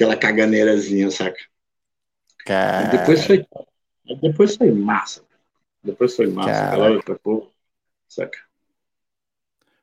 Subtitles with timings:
[0.00, 1.38] aquela caganeirazinha, saca?
[2.46, 2.88] Cara...
[2.88, 3.46] Depois foi,
[4.22, 5.22] depois foi massa.
[5.84, 6.50] Depois foi massa.
[6.50, 6.70] Cara...
[6.70, 7.50] Galera, pô,
[8.08, 8.38] saca?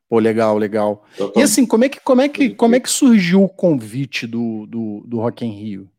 [0.10, 1.06] Pô, legal, legal.
[1.36, 4.66] E assim, como é que, como é que, como é que surgiu o convite do,
[4.66, 5.90] do, do Rock in Rio?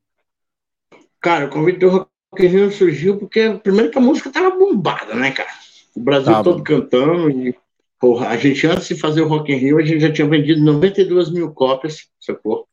[1.21, 2.09] Cara, o convite do Rock
[2.41, 5.51] in Rio surgiu porque, primeiro que a música tava bombada, né, cara?
[5.95, 7.55] O Brasil todo cantando e,
[8.01, 10.65] porra, a gente, antes de fazer o Rock in Rio, a gente já tinha vendido
[10.65, 12.67] 92 mil cópias, sacou?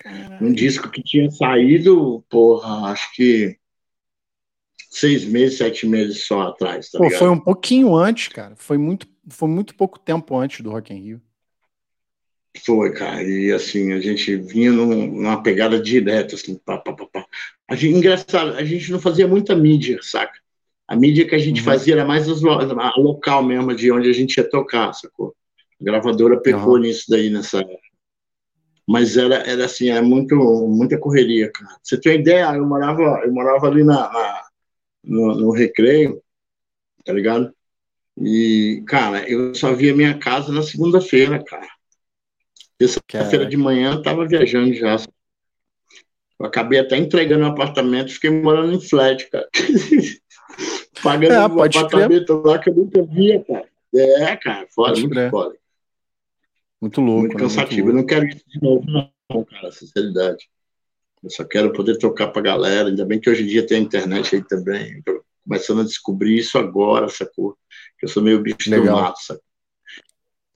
[0.00, 0.46] Caralho.
[0.46, 3.58] Um disco que tinha saído, porra, acho que
[4.90, 7.18] seis meses, sete meses só atrás, tá Pô, ligado?
[7.18, 8.54] foi um pouquinho antes, cara.
[8.56, 11.22] Foi muito foi muito pouco tempo antes do Rock in Rio.
[12.64, 17.06] Foi, cara, e assim, a gente vinha num, numa pegada direta, assim, pá, pá, pá,
[17.06, 17.26] pá.
[17.68, 20.32] A gente, engraçado, a gente não fazia muita mídia, saca?
[20.88, 21.66] A mídia que a gente uhum.
[21.66, 25.34] fazia era mais os, a local mesmo, de onde a gente ia tocar, sacou?
[25.80, 26.80] A gravadora pegou uhum.
[26.80, 27.62] nisso daí nessa
[28.88, 31.76] mas era, era assim, é muito, muita correria, cara.
[31.82, 32.56] Você tem ideia?
[32.56, 34.44] Eu morava, eu morava ali na, na
[35.04, 36.22] no, no Recreio,
[37.04, 37.52] tá ligado?
[38.16, 41.68] E, cara, eu só via minha casa na segunda-feira, cara.
[42.78, 44.96] Terça-feira de manhã eu tava viajando já.
[46.40, 49.46] Eu acabei até entregando um apartamento, fiquei morando em flat, cara.
[51.02, 52.52] Pagando é, um apartamento crer.
[52.52, 53.68] lá que eu nunca via, cara.
[53.94, 55.30] É, cara, foda, pode muito crer.
[55.30, 55.54] foda.
[56.80, 57.20] Muito louco.
[57.20, 57.88] Muito cansativo.
[57.88, 57.92] Né?
[57.92, 60.48] Muito eu não quero isso de novo, não, cara, sinceridade.
[61.22, 62.88] Eu só quero poder tocar pra galera.
[62.88, 65.02] Ainda bem que hoje em dia tem a internet aí também.
[65.02, 67.56] Tô começando a descobrir isso agora, sacou?
[67.98, 68.96] que eu sou meio bicho Legal.
[68.96, 69.40] do mato, sabe?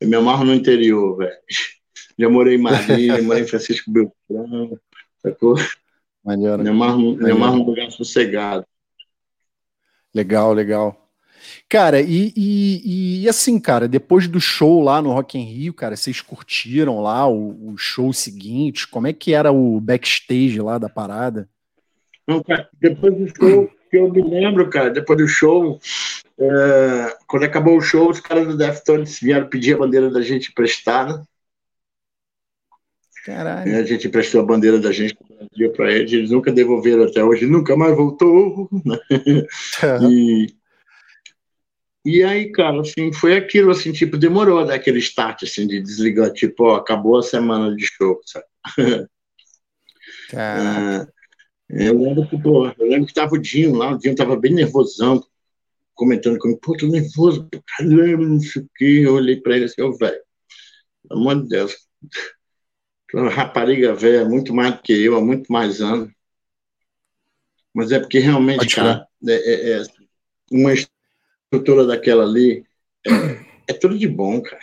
[0.00, 1.36] Eu me amarro no interior, velho.
[2.18, 4.78] Já morei em Marília, morei em Francisco Beltrão,
[5.18, 5.56] sacou?
[6.24, 6.62] Maneiro.
[6.62, 8.64] Me amarro, me amarro num lugar sossegado.
[10.14, 11.01] Legal, legal.
[11.68, 15.96] Cara, e, e, e, assim, cara, depois do show lá no Rock in Rio, cara,
[15.96, 18.86] vocês curtiram lá o, o, show seguinte?
[18.86, 21.48] Como é que era o backstage lá da parada?
[22.26, 25.78] Não, cara, depois do show, que eu me lembro, cara, depois do show,
[26.38, 30.50] é, quando acabou o show, os caras do Deftones vieram pedir a bandeira da gente
[30.50, 31.22] emprestada.
[33.24, 33.76] Caralho.
[33.76, 35.16] A gente emprestou a bandeira da gente
[35.76, 38.68] para eles, eles nunca devolveram até hoje, nunca mais voltou.
[38.84, 38.98] Né?
[39.82, 40.12] Uhum.
[40.12, 40.54] E,
[42.04, 45.80] e aí, cara, assim, foi aquilo, assim, tipo, demorou a dar aquele start, assim, de
[45.80, 48.46] desligar, tipo, ó, acabou a semana de show, sabe?
[50.34, 54.34] É, eu lembro que, pô, eu lembro que tava o Dinho lá, o Dinho tava
[54.34, 55.22] bem nervosão,
[55.94, 59.02] comentando comigo, pô, tô nervoso, caramba, não sei o quê.
[59.04, 60.20] Eu olhei para ele assim, ô, oh, velho,
[61.08, 61.76] pelo amor de Deus,
[63.14, 66.10] uma rapariga velha, muito mais do que eu, há muito mais anos.
[67.74, 69.82] Mas é porque realmente, cara, é, é, é,
[70.50, 70.72] uma
[71.52, 72.64] estrutura daquela ali
[73.06, 73.10] é,
[73.68, 74.62] é, tudo de bom, cara.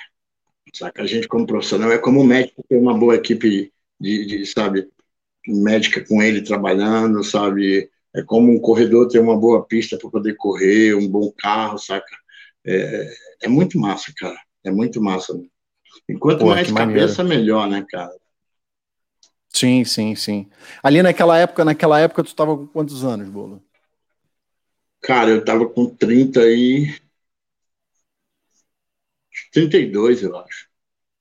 [0.73, 1.03] Saca?
[1.03, 4.87] A gente, como profissional, é como médico ter uma boa equipe de, de sabe,
[5.47, 7.89] médica com ele trabalhando, sabe?
[8.15, 12.15] É como um corredor ter uma boa pista para poder correr, um bom carro, saca?
[12.65, 13.13] É,
[13.43, 14.37] é muito massa, cara.
[14.63, 15.39] É muito massa.
[16.09, 17.43] Enquanto Pô, mais cabeça, maneiro.
[17.43, 18.11] melhor, né, cara?
[19.49, 20.47] Sim, sim, sim.
[20.81, 23.61] Ali naquela época, naquela época, tu estava com quantos anos, Bolo?
[25.01, 26.93] Cara, eu tava com 30 e.
[29.51, 30.67] 32, eu acho.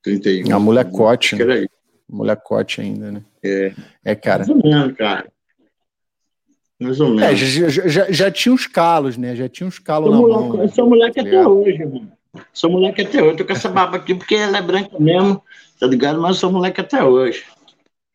[0.03, 0.55] 31.
[0.55, 1.37] A molecote.
[1.37, 1.43] Né?
[1.43, 1.69] Era
[2.09, 3.23] Molecote ainda, né?
[3.43, 3.75] É.
[4.05, 4.39] É, cara.
[4.39, 5.33] Mais ou menos, cara.
[6.81, 7.23] Mais ou menos.
[7.23, 9.37] É, já, já, já tinha uns calos, né?
[9.37, 10.63] Já tinha uns calos na moleque, mão.
[10.63, 12.13] Eu sou moleque até hoje, mano.
[12.53, 13.37] Sou moleque até hoje.
[13.37, 15.43] Tô com essa barba aqui porque ela é branca mesmo,
[15.79, 16.21] tá ligado?
[16.21, 17.45] Mas sou moleque até hoje.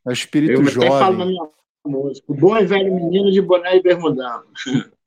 [0.05, 0.89] É o espírito eu jovem.
[0.89, 1.49] Eu até falo na minha
[1.85, 2.25] música.
[2.27, 4.43] O bom e velho menino de boné e bermudão.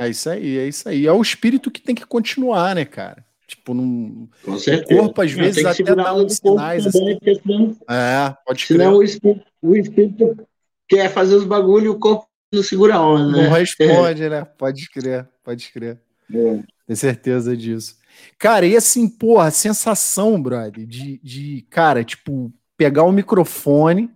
[0.00, 1.06] É isso aí, é isso aí.
[1.06, 3.22] É o espírito que tem que continuar, né, cara?
[3.46, 4.26] Tipo, num...
[4.42, 4.98] Com certeza.
[4.98, 7.40] O corpo, às vezes, até dá uns sinais também, assim.
[7.42, 8.78] Senão, é, pode crer.
[8.78, 10.48] Senão o espírito, o espírito
[10.88, 13.42] quer fazer os bagulhos e o corpo não segura a onda, né?
[13.44, 14.42] Não responde, né?
[14.56, 16.00] Pode crer, pode crer.
[16.32, 16.62] É.
[16.86, 17.98] Tem certeza disso.
[18.38, 24.10] Cara, e assim, porra, a sensação, brother, de, de, cara, tipo, pegar o microfone,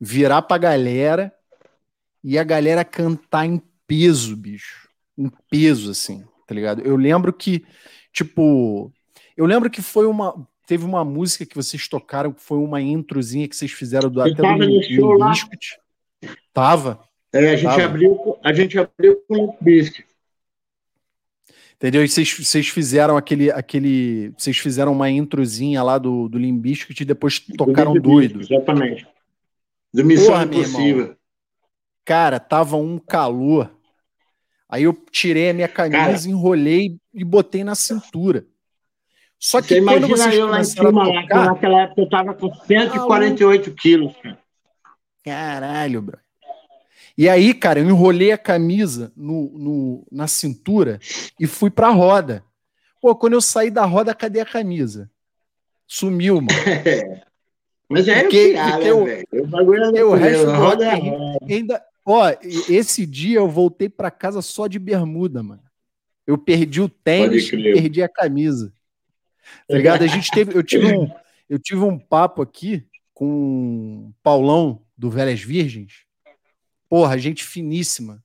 [0.00, 1.32] virar pra galera
[2.24, 4.83] e a galera cantar em peso, bicho.
[5.16, 6.82] Em peso, assim, tá ligado?
[6.82, 7.64] Eu lembro que
[8.14, 8.92] Tipo,
[9.36, 10.46] eu lembro que foi uma.
[10.66, 14.34] Teve uma música que vocês tocaram, que foi uma introzinha que vocês fizeram do, até
[14.34, 15.30] do, no show lá.
[15.30, 15.78] Biscuit.
[16.54, 17.00] Tava.
[17.32, 17.84] É, a gente tava.
[17.84, 20.06] abriu, a gente abriu com o Biscuit.
[21.74, 22.04] Entendeu?
[22.04, 24.32] E vocês, fizeram aquele, aquele.
[24.38, 28.40] Vocês fizeram uma introzinha lá do, do Limbiskit e depois tocaram do doido.
[28.40, 29.06] Exatamente.
[29.92, 31.16] Do Missão Porra, Impossível.
[32.04, 33.73] Cara, tava um calor.
[34.74, 38.44] Aí eu tirei a minha camisa, Cara, enrolei e botei na cintura.
[39.38, 43.70] Só que você imagina eu lá em cima, tocar, naquela época eu tava com 148
[43.70, 44.12] ah, quilos.
[45.24, 46.18] Caralho, bro.
[47.16, 50.98] E aí, cara, eu enrolei a camisa no, no, na cintura
[51.38, 52.42] e fui pra roda.
[53.00, 55.08] Pô, quando eu saí da roda, cadê a camisa?
[55.86, 56.48] Sumiu, mano.
[57.88, 59.26] Mas é Fiquei- tirar, fiquei né, o- velho?
[59.34, 61.84] O bagulho é Porque o loucura, resto do roda é Rock in Rio roda.
[62.04, 62.22] Ó,
[62.68, 65.62] esse dia eu voltei pra casa só de bermuda, mano.
[66.26, 68.72] Eu perdi o tênis perdi a camisa.
[69.68, 70.02] Tá ligado?
[70.02, 71.10] A gente teve, eu tive um,
[71.48, 76.04] eu tive um papo aqui com o Paulão do Velhas Virgens.
[76.88, 78.22] Porra, gente finíssima.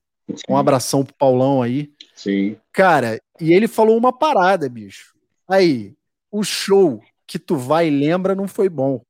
[0.48, 1.92] Um abração pro Paulão aí.
[2.14, 2.56] Sim.
[2.72, 5.14] Cara, e ele falou uma parada, bicho.
[5.48, 5.94] Aí,
[6.30, 9.02] o show que tu vai e lembra não foi bom.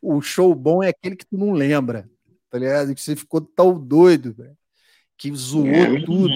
[0.00, 2.08] O show bom é aquele que tu não lembra,
[2.56, 2.94] tá ligado?
[2.94, 4.56] Que você ficou tão doido, velho,
[5.18, 6.30] que zoou É, tudo,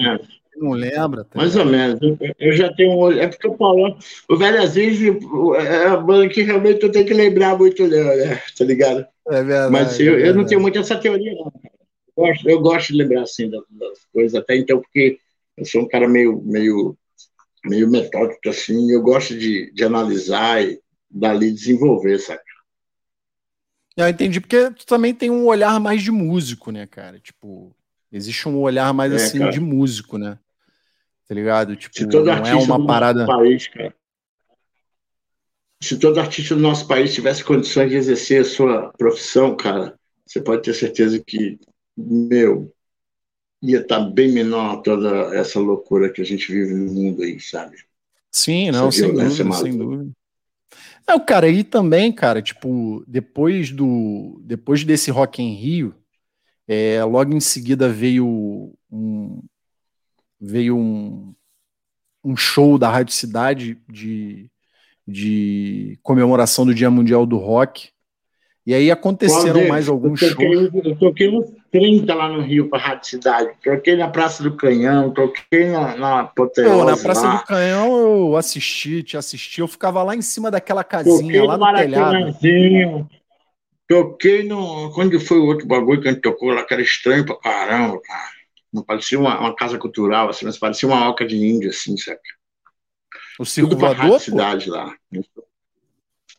[0.55, 1.23] não lembra.
[1.23, 1.99] Tá Mais ou menos.
[1.99, 3.19] Eu, eu já tenho um olho.
[3.19, 3.97] É porque o Paulão,
[4.29, 8.39] o Velho Aziz é a banda que realmente eu tenho que lembrar muito dela, né?
[8.55, 9.05] Tá ligado?
[9.27, 9.71] É verdade.
[9.71, 11.51] Mas é eu, eu não tenho muito essa teoria, não.
[11.51, 11.73] cara.
[12.15, 15.17] Eu gosto, eu gosto de lembrar assim das, das coisas, até então, porque
[15.57, 16.95] eu sou um cara meio, meio,
[17.65, 20.79] meio metódico, assim, eu gosto de, de analisar e
[21.09, 22.41] dali desenvolver, sabe?
[23.97, 27.19] Eu entendi, porque tu também tem um olhar mais de músico, né, cara?
[27.19, 27.75] Tipo,
[28.11, 29.51] existe um olhar mais É, assim cara.
[29.51, 30.39] de músico, né?
[31.27, 31.75] Tá ligado?
[31.75, 33.25] Tipo, Se todo não é artista uma do parada.
[33.25, 33.95] nosso país, cara,
[35.81, 40.39] se todo artista do nosso país tivesse condições de exercer a sua profissão, cara, você
[40.39, 41.59] pode ter certeza que,
[41.97, 42.71] meu,
[43.61, 47.77] ia estar bem menor toda essa loucura que a gente vive no mundo aí, sabe?
[48.31, 50.11] Sim, não, sem violência dúvida, sem dúvida.
[51.07, 55.95] É, o cara, e também, cara, tipo, depois do depois desse Rock em Rio,
[56.67, 59.41] é, logo em seguida veio um
[60.39, 61.33] veio um,
[62.23, 64.49] um show da Rádio Cidade de,
[65.07, 67.89] de comemoração do Dia Mundial do Rock.
[68.65, 70.71] E aí aconteceram mais alguns eu shows.
[70.71, 73.51] toquei, Eu toquei 30 lá no Rio para a Rádio Cidade.
[73.63, 77.35] Toquei na Praça do Canhão, toquei na, na Apoteose Pô, na Praça lá.
[77.37, 81.57] do Canhão eu assisti, te assisti, eu ficava lá em cima daquela casinha, Toquei lá
[81.57, 83.09] no no telhado.
[83.87, 84.91] Toquei no.
[84.93, 87.99] Quando foi o outro bagulho que a gente tocou lá, que era estranho pra caramba,
[88.01, 88.29] cara.
[88.71, 92.19] Não parecia uma, uma casa cultural, assim, mas parecia uma oca de índio, assim, sabe?
[93.37, 94.19] O Circo Voador?
[94.19, 94.95] Cidade lá.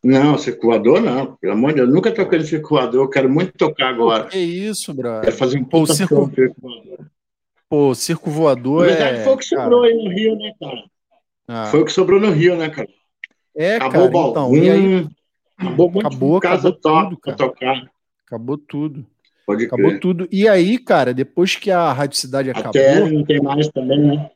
[0.05, 1.93] Não, circulador não, pelo amor de Deus.
[1.93, 4.27] Nunca toquei no circulador, quero muito tocar agora.
[4.27, 5.33] Que isso, Quero brother.
[5.33, 6.99] fazer um Pô, o puta circo- circulador.
[7.69, 9.25] Pô, Circo Voador Na verdade, é.
[9.25, 10.85] foi o que cara, sobrou aí no Rio, né, cara?
[11.49, 12.89] ah, Foi o que sobrou no Rio, né, cara?
[13.57, 14.57] É, Acabou cara, o então.
[14.57, 15.09] E aí
[15.57, 17.37] acabou muito Acabou, de casa acabou tudo, cara.
[17.37, 17.91] tocar.
[18.27, 19.07] acabou tudo.
[19.47, 20.01] Pode Acabou crer.
[20.01, 20.29] tudo.
[20.31, 24.31] E aí, cara, depois que a Rádio Cidade acabou, TL não tem mais também, né?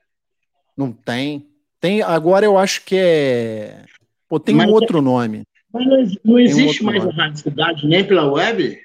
[0.77, 1.47] não tem.
[1.81, 3.85] Tem, agora eu acho que é.
[4.29, 5.45] Pô, tem Mas um é- outro nome.
[5.85, 8.79] Mas não, existe outro mais a Rádio Cidade nem pela web?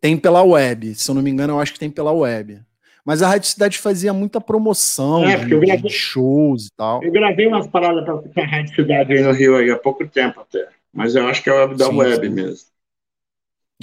[0.00, 0.94] Tem pela web.
[0.94, 2.60] Se eu não me engano, eu acho que tem pela web.
[3.04, 6.70] Mas a Rádio Cidade fazia muita promoção É, de, porque eu de gravei- shows e
[6.76, 7.02] tal.
[7.02, 10.06] Eu gravei umas paradas pra ficar a Rádio Cidade aí no Rio aí há pouco
[10.08, 10.68] tempo até.
[10.92, 12.32] Mas eu acho que é a web da Sim, web sim.
[12.32, 12.66] mesmo.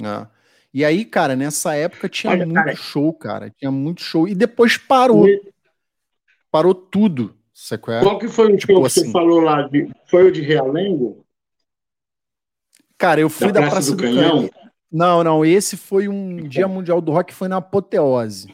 [0.02, 0.26] É.
[0.72, 2.76] E aí, cara, nessa época tinha Olha, muito cara.
[2.76, 3.50] show, cara.
[3.56, 4.26] Tinha muito show.
[4.28, 5.28] E depois parou.
[5.28, 5.40] E
[6.50, 7.34] Parou tudo.
[7.52, 9.04] Sabe qual qual que foi o Tipo show que assim.
[9.06, 9.62] você falou lá?
[9.68, 11.23] De, foi o de Realengo?
[13.04, 14.36] Cara, eu fui Da da, Praça Praça, do do, Canhão?
[14.36, 14.50] Canhão.
[14.90, 15.44] Não, não.
[15.44, 18.48] Esse foi um Dia Mundial do Rock, foi na Apoteose.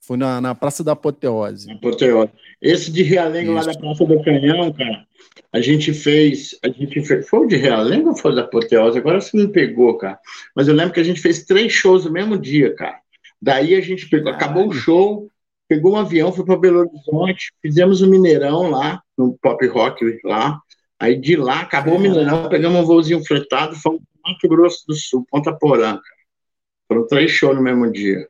[0.00, 1.68] Foi na, na Praça da Apoteose.
[1.72, 2.30] Apoteose.
[2.60, 3.72] Esse de Realengo lá Isso.
[3.72, 5.04] da Praça do Canhão, cara,
[5.52, 6.56] a gente fez.
[6.62, 8.96] A gente fez foi o de Realengo ou foi da Apoteose?
[8.96, 10.20] Agora você me pegou, cara.
[10.54, 13.00] Mas eu lembro que a gente fez três shows no mesmo dia, cara.
[13.40, 15.28] Daí a gente pegou, acabou o show,
[15.66, 20.61] pegou um avião, foi para Belo Horizonte, fizemos o Mineirão lá, no Pop Rock lá.
[21.02, 24.94] Aí de lá, acabou o Mineirão, pegamos um voozinho fretado, fomos para Mato Grosso do
[24.94, 25.98] Sul, Ponta Porã.
[26.86, 28.28] Foram três shows no mesmo dia.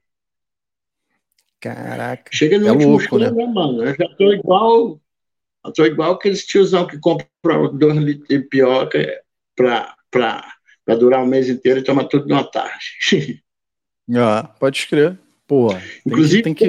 [1.61, 2.31] Caraca.
[2.33, 3.31] Chega no É último louco, show, né?
[3.31, 3.85] né, mano?
[3.85, 4.99] Eu já tô igual.
[5.64, 7.26] Eu tô igual aqueles tiozão que compra
[7.75, 8.99] dois litros de pioca
[9.55, 10.52] pra, pra,
[10.85, 12.85] pra durar um mês inteiro e toma tudo numa tarde.
[14.14, 15.17] Ah, pode escrever.
[15.47, 16.67] Pô, tem que- inclusive, tem que.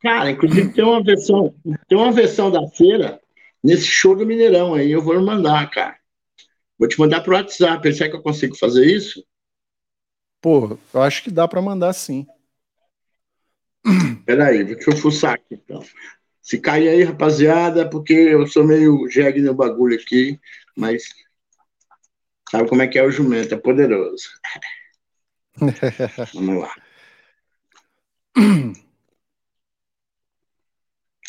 [0.00, 1.54] cara, inclusive tem uma versão,
[1.86, 3.20] tem uma versão da feira
[3.64, 5.96] nesse show do Mineirão aí, eu vou mandar, cara.
[6.78, 7.92] Vou te mandar pro WhatsApp.
[7.94, 9.24] Será que eu consigo fazer isso?
[10.42, 12.26] Pô, eu acho que dá pra mandar sim.
[14.26, 15.82] Peraí, deixa eu fuçar aqui, então.
[16.42, 20.38] Se cair aí, rapaziada, porque eu sou meio jegue no bagulho aqui,
[20.76, 21.04] mas
[22.50, 24.28] sabe como é que é o jumento, é poderoso.
[26.34, 26.74] Vamos lá.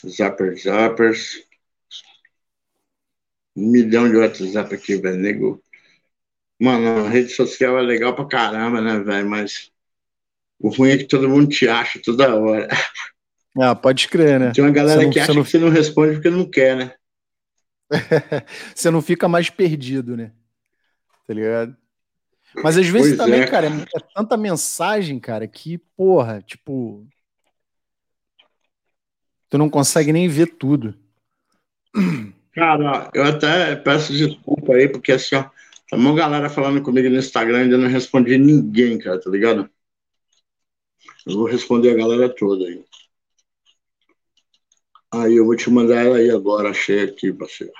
[0.06, 1.45] Zapper, zappers.
[3.56, 5.64] Um milhão de WhatsApp aqui, velho, nego.
[6.60, 9.30] Mano, a rede social é legal pra caramba, né, velho?
[9.30, 9.72] Mas
[10.60, 12.68] o ruim é que todo mundo te acha toda hora.
[13.58, 14.52] Ah, pode crer, né?
[14.52, 15.42] Tem uma galera não, que acha não...
[15.42, 16.94] que você não responde porque não quer, né?
[18.76, 20.34] você não fica mais perdido, né?
[21.26, 21.78] Tá ligado?
[22.62, 23.48] Mas às vezes pois também, é.
[23.48, 27.08] cara, é, é tanta mensagem, cara, que, porra, tipo.
[29.50, 30.94] Tu não consegue nem ver tudo.
[32.56, 35.44] Cara, eu até peço desculpa aí, porque assim, ó,
[35.90, 39.70] tá uma galera falando comigo no Instagram, ainda não respondi ninguém, cara, tá ligado?
[41.28, 42.84] Eu vou responder a galera toda aí.
[45.12, 47.74] Aí eu vou te mandar ela aí agora, achei aqui, parceiro.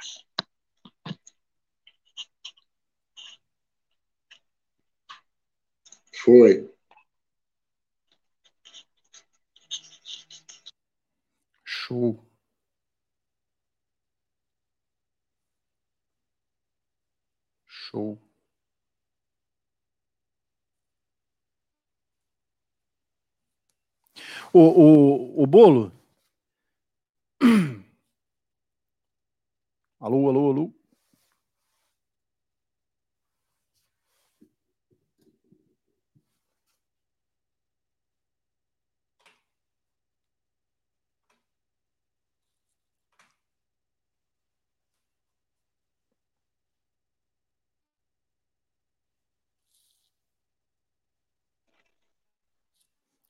[6.22, 6.54] Foi.
[11.64, 12.25] Show.
[17.96, 18.18] Show.
[24.54, 25.94] O, o, o bolo.
[30.00, 30.85] Alô, alô, alô.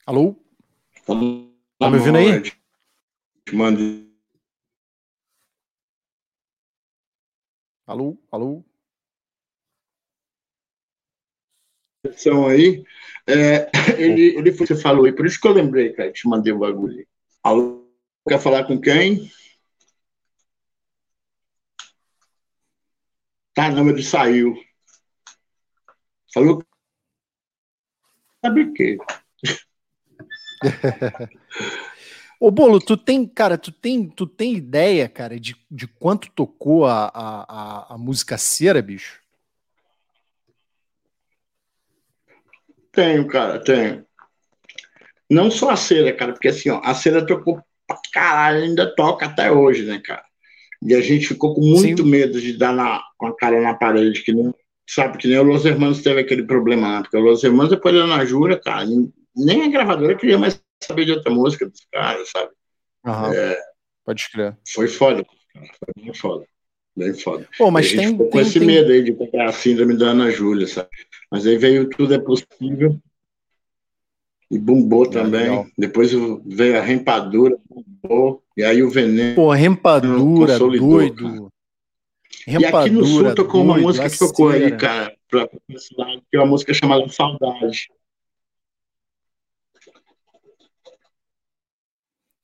[0.08, 0.36] Alô?
[1.04, 2.52] Tá me ouvindo aí?
[3.52, 4.08] Mande.
[7.88, 8.16] Alô?
[8.32, 8.64] Alô?
[12.18, 12.84] São aí.
[13.26, 16.54] É, ele, ele foi, você falou aí, por isso que eu lembrei, cara, te mandei
[16.54, 17.08] o bagulho.
[17.42, 17.90] Alô?
[18.30, 19.32] Quer falar com quem?
[23.56, 24.54] Tá, não, ele saiu.
[26.32, 26.64] Falou.
[28.44, 28.98] Sabe o quê?
[32.40, 36.86] Ô, Bolo, tu tem, cara, tu tem, tu tem ideia, cara, de, de quanto tocou
[36.86, 39.22] a, a, a, música cera, bicho?
[42.92, 44.06] Tenho, cara, tenho.
[45.30, 49.26] Não só a cera, cara, porque assim, ó, a cera tocou pra caralho, ainda toca
[49.26, 50.24] até hoje, né, cara?
[50.84, 52.10] E a gente ficou com muito Sim.
[52.10, 54.54] medo de dar na, com a cara na parede, que nem,
[54.88, 57.02] sabe, que nem o Los Hermanos teve aquele problema, né?
[57.02, 58.86] porque o Los Hermanos depois da na Jura, cara,
[59.36, 62.52] nem a gravadora queria mais saber de outra música dos caras, sabe?
[63.06, 63.34] Uhum.
[63.34, 63.58] É,
[64.06, 64.56] Pode crer.
[64.68, 66.46] Foi foda, foi bem foda.
[66.96, 67.50] Bem foda.
[67.58, 68.68] Pô, mas tem, ficou tem, com esse tem...
[68.68, 70.90] medo aí de pegar a síndrome da Ana Júlia, sabe?
[71.30, 72.98] Mas aí veio Tudo é Possível
[74.50, 75.42] e bombou também.
[75.42, 75.68] Legal.
[75.78, 76.12] Depois
[76.46, 79.36] veio a Rempadura, bombou, e aí o Veneno.
[79.36, 81.24] Pô, Rempadura, doido.
[81.24, 81.50] Cara.
[82.48, 85.58] Rempadura, e aqui no Sul tocou doido, uma música que tocou aí, cara, pra, pra,
[85.68, 87.90] que é uma música chamada Saudade.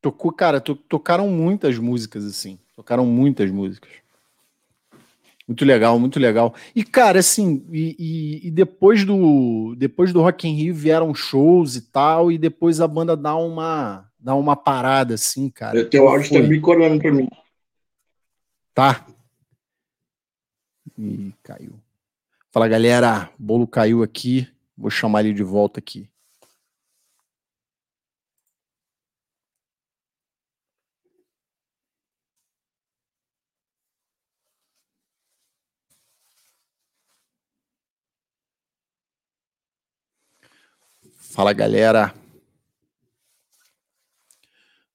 [0.01, 2.57] Tocou, cara, to, tocaram muitas músicas, assim.
[2.75, 3.91] Tocaram muitas músicas.
[5.47, 6.55] Muito legal, muito legal.
[6.75, 11.75] E, cara, assim, e, e, e, depois do depois do Rock in Rio vieram shows
[11.75, 15.79] e tal, e depois a banda dá uma dá uma parada, assim, cara.
[15.79, 17.27] O teu áudio tá corando pra mim.
[18.73, 19.05] Tá.
[20.97, 21.73] E caiu.
[22.51, 23.29] Fala, galera.
[23.37, 24.47] Bolo caiu aqui.
[24.77, 26.10] Vou chamar ele de volta aqui.
[41.31, 42.13] Fala galera.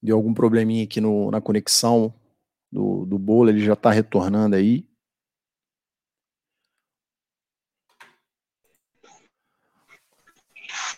[0.02, 2.12] Deu algum probleminha aqui no, na conexão
[2.71, 4.87] do, do bolo, ele já está retornando aí.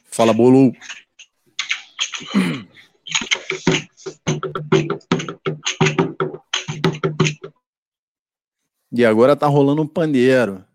[0.06, 0.72] Fala bolo.
[8.90, 10.67] E agora tá rolando um pandeiro.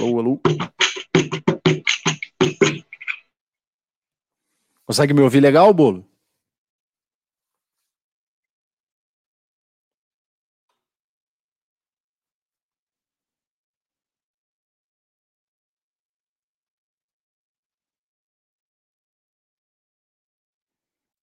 [0.00, 0.40] Alô, alô.
[4.86, 6.08] Consegue me ouvir legal, Bolo?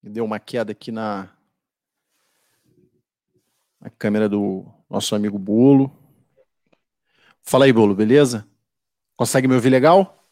[0.03, 1.35] Deu uma queda aqui na,
[3.81, 5.91] na câmera do nosso amigo Bolo.
[7.41, 8.47] Fala aí, Bolo, beleza?
[9.17, 10.23] Consegue me ouvir legal?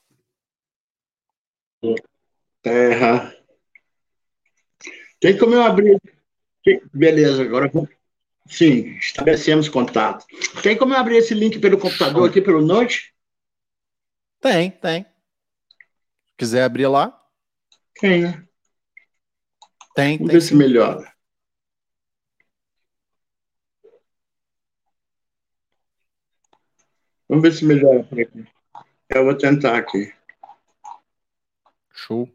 [2.61, 3.35] Terra.
[5.19, 5.99] Tem como eu abrir.
[6.93, 7.71] Beleza, agora.
[8.47, 10.23] Sim, estabelecemos contato.
[10.61, 13.11] Tem como eu abrir esse link pelo computador aqui, pelo Note?
[14.39, 15.03] Tem, tem.
[16.37, 17.19] Quiser abrir lá?
[17.99, 18.47] Tem, né?
[19.95, 20.39] Tem, Vamos tem.
[20.39, 21.11] ver se melhora.
[27.27, 28.45] Vamos ver se melhora por aqui.
[29.15, 30.13] Eu vou tentar aqui.
[31.93, 32.29] Show.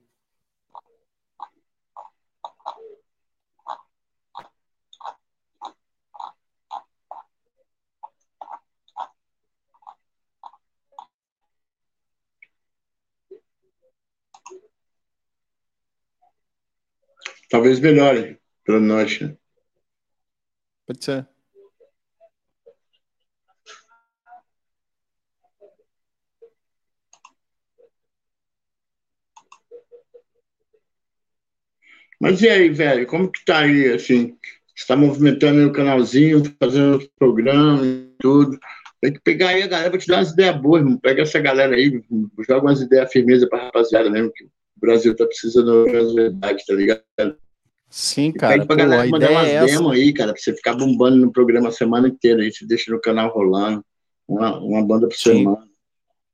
[17.50, 19.20] Talvez melhore para nós.
[19.20, 19.36] Né?
[20.86, 21.39] Pode ser.
[32.20, 33.06] Mas e aí, velho?
[33.06, 34.36] Como que tá aí, assim?
[34.76, 38.58] Você tá movimentando o canalzinho, fazendo os programas e tudo.
[39.00, 40.98] Tem que pegar aí a galera pra te dar umas ideias boas, irmão.
[40.98, 42.02] Pega essa galera aí,
[42.46, 46.74] joga umas ideias firmeza pra rapaziada mesmo, que o Brasil tá precisando de verdade, tá
[46.74, 47.36] ligado?
[47.88, 48.54] Sim, cara.
[48.54, 51.16] Pede pra pô, galera a mandar umas é demos aí, cara, pra você ficar bombando
[51.16, 53.82] no programa a semana inteira aí, você deixa no canal rolando.
[54.28, 55.38] Uma, uma banda por Sim.
[55.38, 55.66] semana.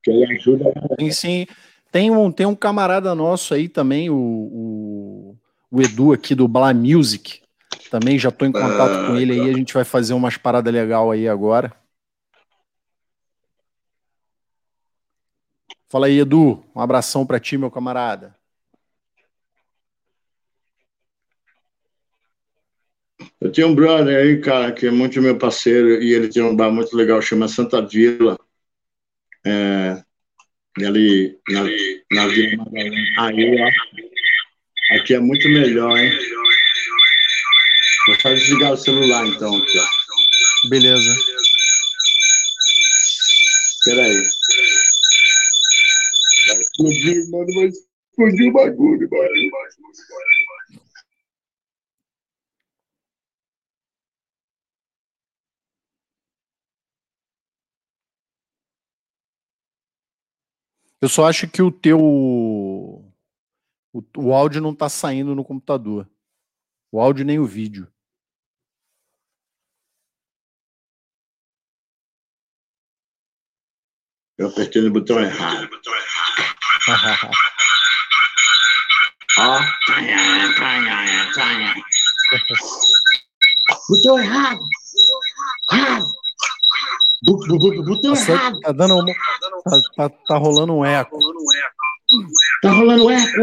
[0.03, 0.65] Que aí ajuda.
[1.01, 1.47] Sim, sim.
[1.91, 4.86] Tem um, tem um camarada nosso aí também, o, o,
[5.71, 7.41] o Edu aqui do Bla Music.
[7.91, 9.51] Também já estou em contato Ah, com ele aí.
[9.51, 11.73] A gente vai fazer umas paradas legal aí agora.
[15.89, 16.65] Fala aí, Edu.
[16.75, 18.35] Um abração pra ti, meu camarada.
[23.41, 26.55] Eu tenho um brother aí, cara, que é muito meu parceiro, e ele tem um
[26.55, 28.39] bar muito legal, chama Santa Vila.
[29.45, 30.03] É,
[30.85, 31.71] ali Vila
[32.13, 32.65] Madalena.
[33.19, 34.06] Aí, ó.
[34.97, 36.11] Aqui é muito melhor, hein?
[38.07, 40.69] Vou só desligar o celular, então, aqui, ó.
[40.69, 41.13] Beleza.
[43.79, 44.29] Espera aí.
[46.49, 49.67] Vai explodir, mano, vai explodir o bagulho, mano.
[61.03, 63.06] Eu só acho que o teu.
[63.97, 66.07] O, o áudio não tá saindo no computador.
[66.93, 67.91] O áudio nem o vídeo.
[74.39, 75.69] Eu apertei no botão errado.
[79.39, 79.61] Ó.
[83.89, 84.61] Botão errado.
[87.87, 88.61] Botão Tá, errado.
[88.61, 89.15] tá dando uma-
[89.65, 91.11] tá, tá, tá rolando um eco.
[91.11, 91.76] Tá rolando eco,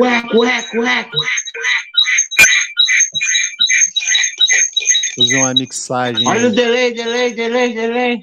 [0.07, 1.17] eco, eco, eco.
[5.15, 6.27] Fazer uma mixagem.
[6.27, 6.55] Olha o aí.
[6.55, 8.21] delay, delay, delay, delay.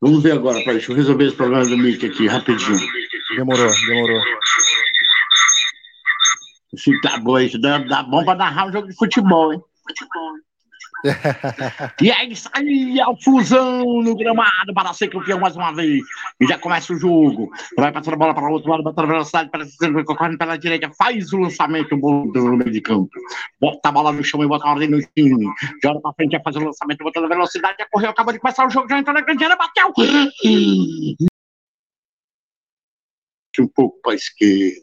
[0.00, 2.78] Vamos ver agora, peraí, deixa eu resolver esse problema do mic aqui, rapidinho.
[3.36, 4.22] Demorou, demorou.
[6.76, 9.62] Se tá bom, isso dá, dá bom pra narrar um jogo de futebol, hein?
[12.00, 16.02] E é isso aí, é o Fusão no gramado para ser campeão mais uma vez.
[16.40, 17.50] E já começa o jogo.
[17.76, 21.32] Vai passando a bola para o outro lado, a velocidade, que correndo pela direita, faz
[21.32, 23.10] o lançamento bom no meio de campo.
[23.60, 25.46] Bota a bola no chão e bota a ordem no time.
[25.82, 28.70] Joga para frente, vai fazer o lançamento, botando velocidade, já correu, acabou de começar o
[28.70, 29.92] jogo, já entrou na grande área, bateu.
[33.60, 34.80] Um pouco para a esquerda.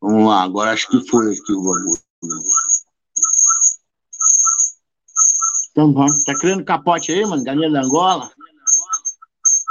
[0.00, 2.06] Vamos lá, agora acho que foi aqui o bagulho.
[5.76, 6.06] Então.
[6.24, 7.44] Tá criando capote aí, mano?
[7.44, 8.30] Galinha da Angola?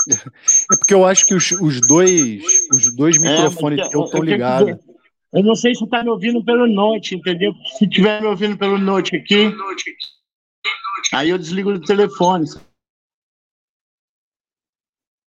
[0.08, 4.06] É porque eu acho que os, os dois, os dois microfones mas que eu eu-
[4.06, 4.26] estão eu
[5.32, 7.56] que não sei se tá me ouvindo pelo note, entendeu?
[7.76, 9.52] Se tiver me ouvindo pelo note aqui,
[11.12, 12.46] aí eu desligo o telefone.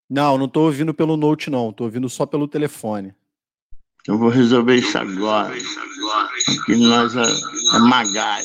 [0.08, 1.70] Não, não tô ouvindo pelo Note, não.
[1.72, 3.14] Tô ouvindo só pelo telefone.
[4.06, 5.54] Eu vou resolver isso agora.
[5.54, 7.20] Aqui nós é,
[7.76, 8.42] é.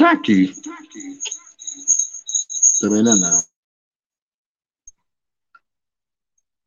[0.00, 0.50] Tá aqui.
[2.80, 3.42] Também não, é não.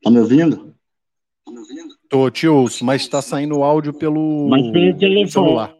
[0.03, 0.75] Tá me ouvindo?
[2.07, 5.31] Tô, te ouço, mas tá saindo áudio pelo, Mas pelo telefone.
[5.31, 5.75] celular.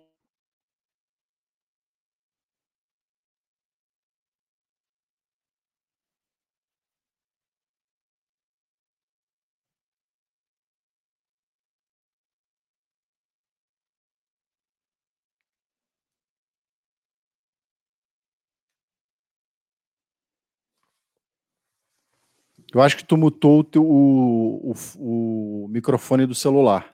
[22.73, 26.91] Eu acho que tu mutou o, teu, o, o, o microfone do celular.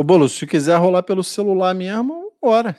[0.00, 2.78] Ô, Bolo, se quiser rolar pelo celular mesmo, bora.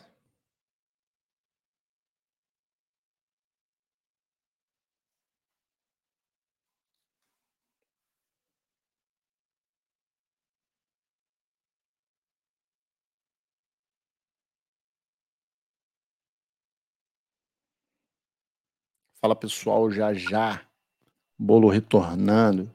[19.21, 20.65] Fala pessoal, já já.
[21.38, 22.71] Bolo retornando.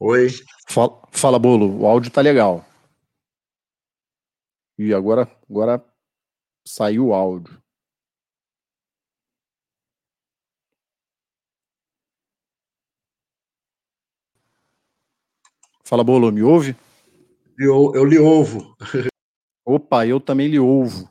[0.00, 0.28] Oi.
[0.68, 1.80] Fala, fala, Bolo.
[1.80, 2.64] O áudio tá legal.
[4.78, 5.84] E agora, agora
[6.64, 7.60] saiu o áudio.
[15.84, 16.76] Fala, Bolo, me ouve?
[17.58, 18.76] Eu, eu lhe ouvo.
[19.66, 21.10] Opa, eu também lhe ouvo.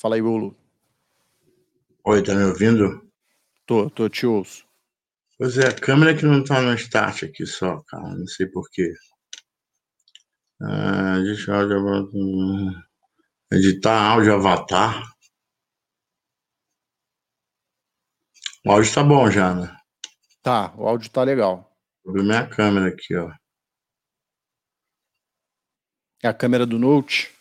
[0.00, 0.56] Fala aí, Bolo.
[2.04, 3.10] Oi, tá me ouvindo?
[3.66, 4.64] Tô, tô, te ouço.
[5.36, 8.14] Pois é, a câmera que não tá no start aqui só, cara.
[8.14, 8.94] Não sei porquê.
[10.62, 12.08] Ah, deixa eu
[13.52, 15.02] editar áudio avatar.
[18.64, 19.76] O áudio tá bom já, né?
[20.44, 21.76] Tá, o áudio tá legal.
[22.04, 23.32] Vou minha câmera aqui, ó.
[26.22, 27.37] É a câmera do Note?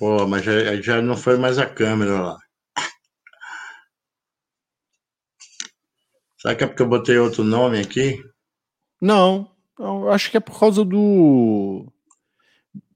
[0.00, 2.38] Pô, mas já, já não foi mais a câmera lá.
[6.38, 8.18] Será que é porque eu botei outro nome aqui?
[8.98, 11.86] Não, eu acho que é por causa do.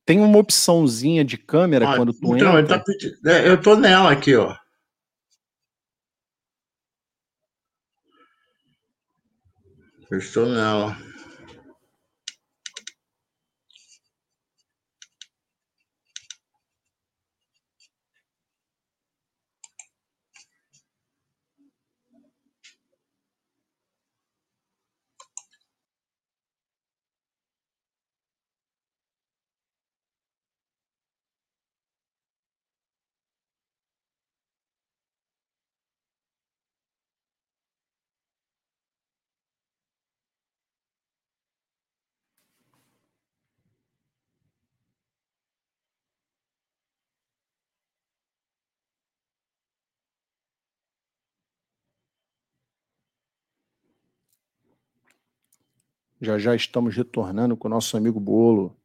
[0.06, 2.78] Tem uma opçãozinha de câmera ah, quando tu então, entra.
[2.78, 3.28] Tá pedindo...
[3.28, 4.56] é, eu tô nela aqui, ó.
[10.10, 10.96] Eu estou nela.
[56.20, 58.76] Já já estamos retornando com o nosso amigo Bolo.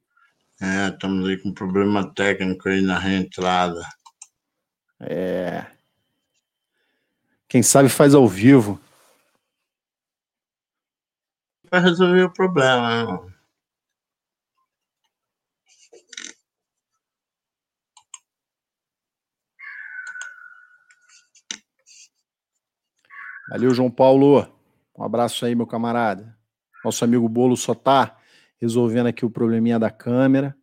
[0.62, 3.82] É, estamos aí com um problema técnico aí na reentrada.
[5.00, 5.66] É.
[7.48, 8.80] Quem sabe faz ao vivo.
[11.72, 13.34] Vai resolver o problema, né?
[23.50, 24.48] Valeu, João Paulo.
[24.96, 26.39] Um abraço aí, meu camarada.
[26.84, 28.18] Nosso amigo Bolo só está
[28.62, 30.56] resolvendo aqui o probleminha da câmera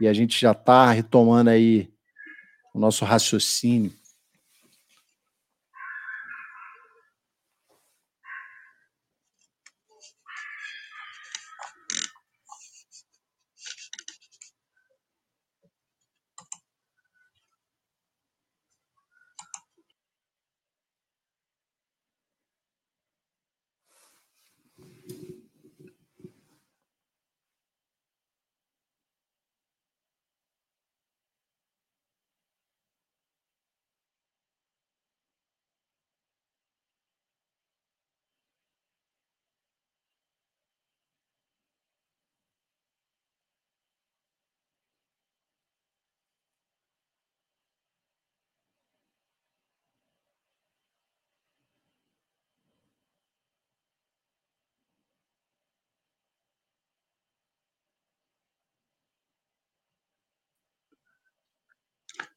[0.00, 1.90] e a gente já está retomando aí
[2.74, 3.92] o nosso raciocínio.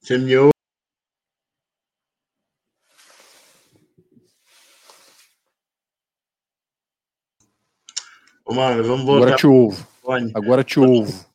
[0.07, 0.51] Você me ouve?
[8.45, 9.25] Ô, mano, vamos voltar.
[9.25, 9.87] Agora te ouvo.
[10.33, 11.25] Agora te ouvo.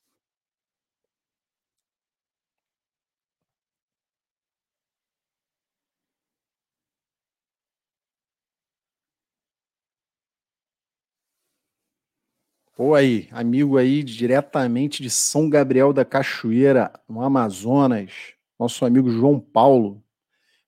[12.75, 18.33] Pô aí, amigo aí diretamente de São Gabriel da Cachoeira, no Amazonas,
[18.63, 20.03] nosso amigo João Paulo.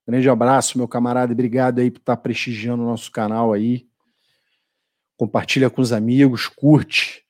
[0.07, 3.89] Grande abraço, meu camarada, obrigado aí por estar prestigiando o nosso canal aí.
[5.17, 7.25] Compartilha com os amigos, curte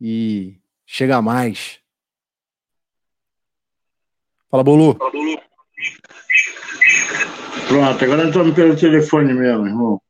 [0.00, 1.78] e chega mais.
[4.50, 4.96] Fala, Bolu.
[4.96, 5.38] Fala, Bolu.
[7.68, 10.02] Pronto, agora estamos pelo telefone mesmo, irmão.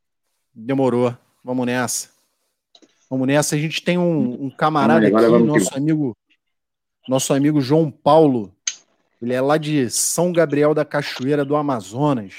[0.54, 1.14] Demorou.
[1.44, 2.08] Vamos nessa.
[3.10, 3.56] Vamos nessa.
[3.56, 6.16] A gente tem um, um camarada aqui, nosso amigo,
[7.08, 8.54] nosso amigo João Paulo.
[9.20, 12.34] Ele é lá de São Gabriel da Cachoeira do Amazonas.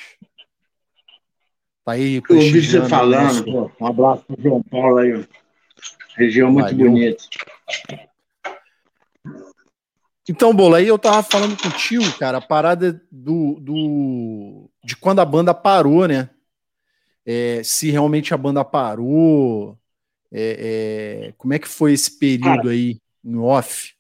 [1.86, 2.22] Tá aí.
[2.28, 5.28] Eu ouvi você falando, pô, um abraço pro João Paulo aí.
[6.16, 6.92] Região muito Valeu.
[6.92, 7.24] bonita.
[10.30, 15.26] Então, Bola, aí eu tava falando contigo, cara, a parada do, do de quando a
[15.26, 16.30] banda parou, né?
[17.26, 19.78] É, se realmente a banda parou,
[20.32, 23.94] é, é, como é que foi esse período cara, aí no off?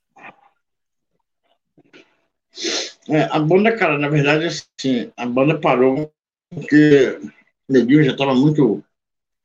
[3.10, 6.12] É, a banda, cara, na verdade, assim, a banda parou
[6.50, 7.20] porque
[7.68, 8.84] o Neguinho já estava muito,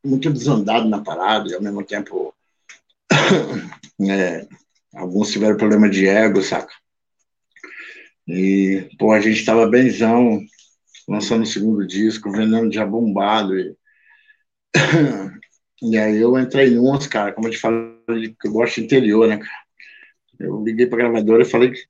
[0.04, 2.34] muito desandado na parada, e ao mesmo tempo
[4.10, 4.46] é,
[4.94, 6.72] alguns tiveram problema de ego, saca?
[8.26, 10.40] E, pô, a gente estava benzão,
[11.08, 13.76] lançando o segundo disco, vendendo já bombado, e,
[15.80, 18.86] e aí eu entrei em umas, cara, como eu te falei, que eu gosto de
[18.86, 19.66] interior, né, cara?
[20.38, 21.86] Eu liguei pra gravadora e falei que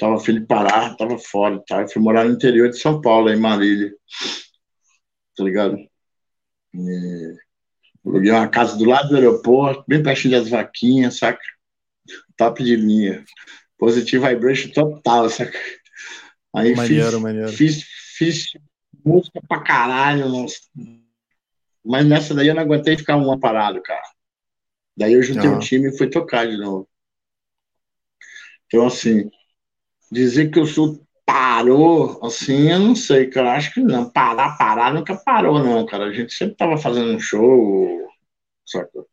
[0.00, 1.82] Tava filho de parar, tava fora, tá?
[1.82, 3.94] Eu fui morar no interior de São Paulo, em Marília.
[5.36, 5.76] Tá ligado?
[6.72, 7.36] E...
[8.04, 11.42] Aluguei uma casa do lado do aeroporto, bem pertinho das vaquinhas, saca?
[12.34, 13.22] Top de linha.
[13.76, 15.58] Positive vibration total, saca?
[16.56, 17.48] Aí maneiro, fiz, maneiro.
[17.52, 17.84] Fiz,
[18.16, 18.46] fiz
[19.04, 20.56] música pra caralho, nossa.
[21.84, 24.02] Mas nessa daí eu não aguentei ficar um ano parado, cara.
[24.96, 25.56] Daí eu juntei o uhum.
[25.56, 26.88] um time e fui tocar de novo.
[28.66, 29.30] Então, assim,
[30.10, 33.54] Dizer que o Sul parou, assim, eu não sei, cara.
[33.54, 34.10] Acho que não.
[34.10, 36.06] Parar, parar, nunca parou, não, cara.
[36.06, 38.08] A gente sempre tava fazendo um show,
[38.66, 39.04] saca?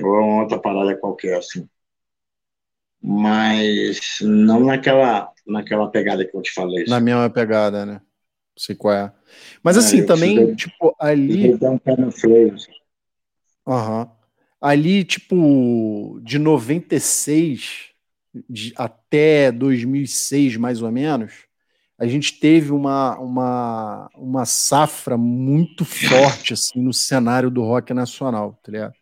[0.00, 1.68] Ou uma outra parada qualquer, assim.
[3.02, 6.84] Mas não naquela, naquela pegada que eu te falei.
[6.86, 7.94] Na mesma pegada, né?
[7.94, 8.00] Não
[8.56, 9.12] sei qual é.
[9.62, 11.54] Mas é, assim, também, tipo, ali.
[11.54, 12.10] Um pé no
[13.66, 14.00] Aham.
[14.02, 14.16] Uhum.
[14.60, 17.95] Ali, tipo, de 96
[18.48, 21.32] de, até 2006, mais ou menos,
[21.98, 28.58] a gente teve uma, uma, uma safra muito forte assim, no cenário do rock nacional,
[28.62, 28.94] tá ligado?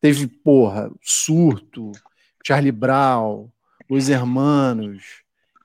[0.00, 1.90] Teve, porra, Surto,
[2.44, 3.48] Charlie Brown,
[3.90, 5.02] Os Hermanos,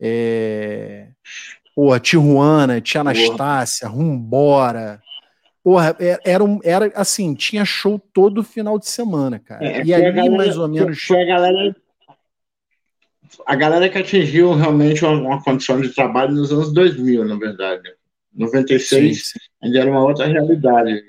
[0.02, 1.10] é...
[1.76, 5.00] porra, Tijuana, Tia Anastácia, Rumbora.
[5.64, 9.64] Porra, é, era, era assim, tinha show todo final de semana, cara.
[9.64, 11.04] É, e galera, mais ou menos.
[11.04, 11.76] Foi a galera
[13.46, 17.90] a galera que atingiu realmente uma, uma, condição de trabalho nos anos 2000, na verdade.
[18.34, 19.40] 96 sim, sim.
[19.62, 21.04] ainda era uma outra realidade.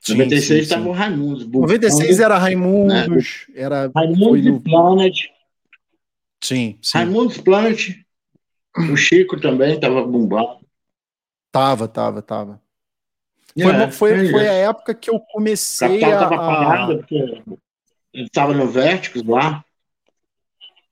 [0.00, 1.46] Sim, 96 estava o Raimundos.
[1.46, 3.54] 96 era Raimundos, né?
[3.54, 4.60] era Raimundos no...
[4.60, 5.14] Planet.
[6.42, 6.98] Sim, sim.
[6.98, 8.04] Raimundos Planet.
[8.76, 10.58] O Chico também estava bombado.
[11.50, 12.60] Tava, tava, tava.
[13.56, 16.08] Foi, é, foi, foi, a época que eu comecei a...
[16.10, 17.14] Estava parado, porque
[18.12, 19.63] ele estava no Vértigos lá.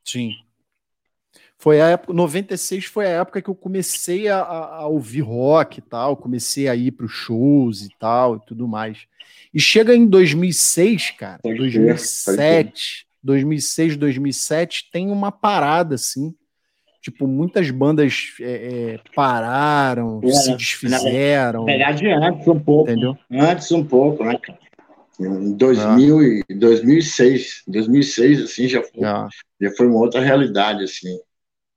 [0.05, 0.33] Sim.
[1.63, 5.83] Foi a época, 96 foi a época que eu comecei a, a ouvir rock e
[5.83, 9.07] tal, comecei a ir para os shows e tal e tudo mais.
[9.55, 16.35] E chega em 2006, cara, pode 2007, 2006, 2007, tem uma parada assim.
[17.01, 21.61] Tipo, muitas bandas é, é, pararam, é, se desfizeram.
[21.61, 22.91] Na verdade, antes um pouco.
[22.91, 23.19] Entendeu?
[23.31, 24.59] Antes um pouco, né, cara?
[25.21, 26.45] Em 2000 ah.
[26.49, 29.29] e 2006, 2006 assim já foi, ah.
[29.61, 31.19] já foi uma outra realidade assim.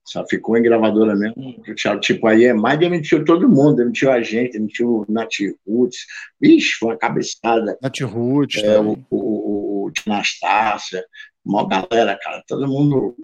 [0.07, 1.63] Só ficou em gravadora mesmo.
[1.99, 5.35] Tipo, aí é mais demitiu todo mundo, demitiu a gente, demitiu o Nat
[5.67, 6.05] Roots.
[6.39, 7.75] Vixe, foi uma cabeçada.
[7.81, 11.03] Nat Roots, é, o, o, o, Anastácia,
[11.43, 13.15] uma galera, cara, todo mundo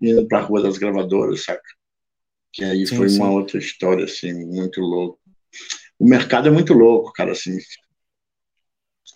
[0.00, 1.60] indo pra rua das gravadoras, saca?
[2.52, 3.18] Que aí sim, foi sim.
[3.18, 5.18] uma outra história, assim, muito louco.
[5.98, 7.58] O mercado é muito louco, cara, assim.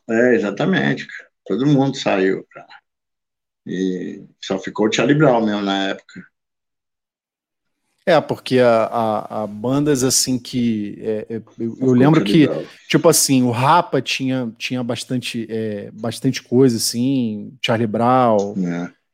[0.09, 1.31] É, exatamente, cara.
[1.47, 2.67] Todo mundo saiu, cara.
[3.67, 6.23] E só ficou o Charlie Brown mesmo na época.
[8.07, 10.99] É, porque a, a, a bandas assim que.
[11.01, 12.47] É, é, eu, eu lembro que,
[12.87, 18.55] tipo assim, o Rapa tinha, tinha bastante, é, bastante coisa, assim, Charlie Brown.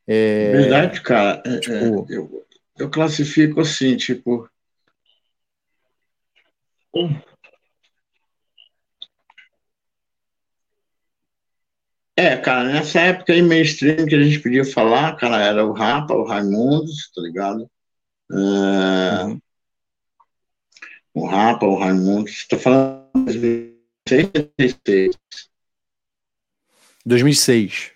[0.09, 0.49] É.
[0.49, 1.41] é Verdade, cara.
[1.47, 2.45] É, tipo, eu,
[2.79, 4.51] eu classifico assim, tipo.
[12.21, 16.13] É, cara, nessa época aí mainstream que a gente podia falar, cara, era o Rapa,
[16.13, 17.71] o Raimundos, tá ligado?
[18.31, 19.41] uhum.
[21.15, 22.29] O Rapa, o Raimundo.
[22.29, 23.73] Está falando de
[24.07, 25.19] 2006?
[27.07, 27.93] 2006.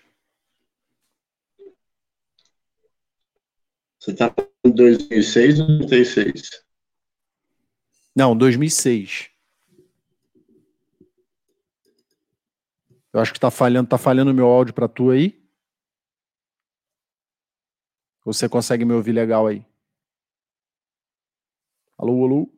[3.99, 6.49] Você está falando de 2006 ou 96?
[8.15, 9.34] Não, 2006.
[13.15, 15.41] Eu acho que está falhando, tá falhando o meu áudio para tu aí.
[18.25, 19.65] Você consegue me ouvir legal aí?
[21.97, 22.54] Alô, alô.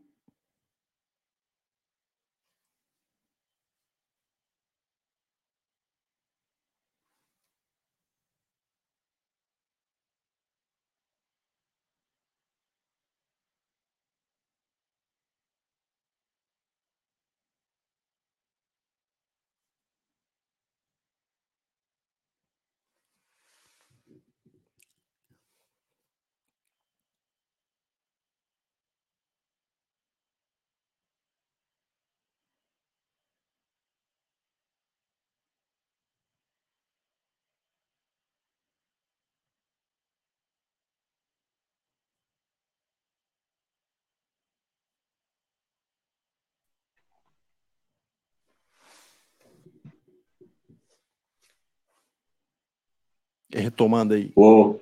[53.57, 54.31] Retomando aí.
[54.35, 54.79] Ô,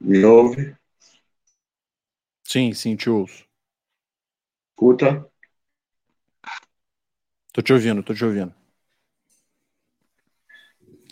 [0.00, 0.76] me ouve?
[2.44, 3.44] Sim, sim, te ouço.
[4.70, 5.08] Escuta.
[7.52, 8.54] Tô te ouvindo, tô te ouvindo.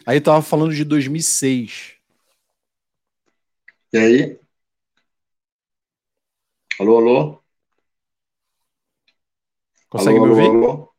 [0.06, 1.94] Aí tava falando de 2006.
[3.92, 4.38] E aí?
[6.78, 7.42] Alô, alô?
[9.88, 10.42] Consegue alô, me ouvir?
[10.42, 10.94] Alô, alô.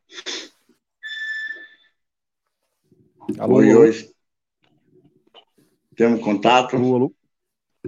[3.38, 4.15] alô oi, oi.
[5.96, 6.76] Temos contato?
[6.76, 7.14] Alô, alô.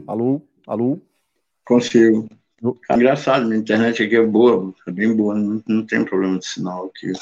[0.06, 1.00] Alô, alô.
[1.64, 2.26] Consigo.
[2.90, 6.46] É engraçado, minha internet aqui é boa, é bem boa, não, não tem problema de
[6.46, 7.12] sinal aqui.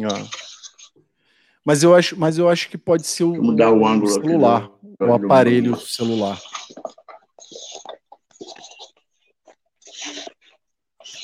[0.00, 0.26] Ah.
[1.64, 5.12] Mas eu acho, mas eu acho que pode ser o, mudar o, ângulo celular, o
[5.12, 6.40] aparelho celular.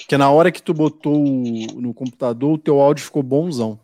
[0.00, 3.80] Porque na hora que tu botou no computador, o teu áudio ficou bonzão.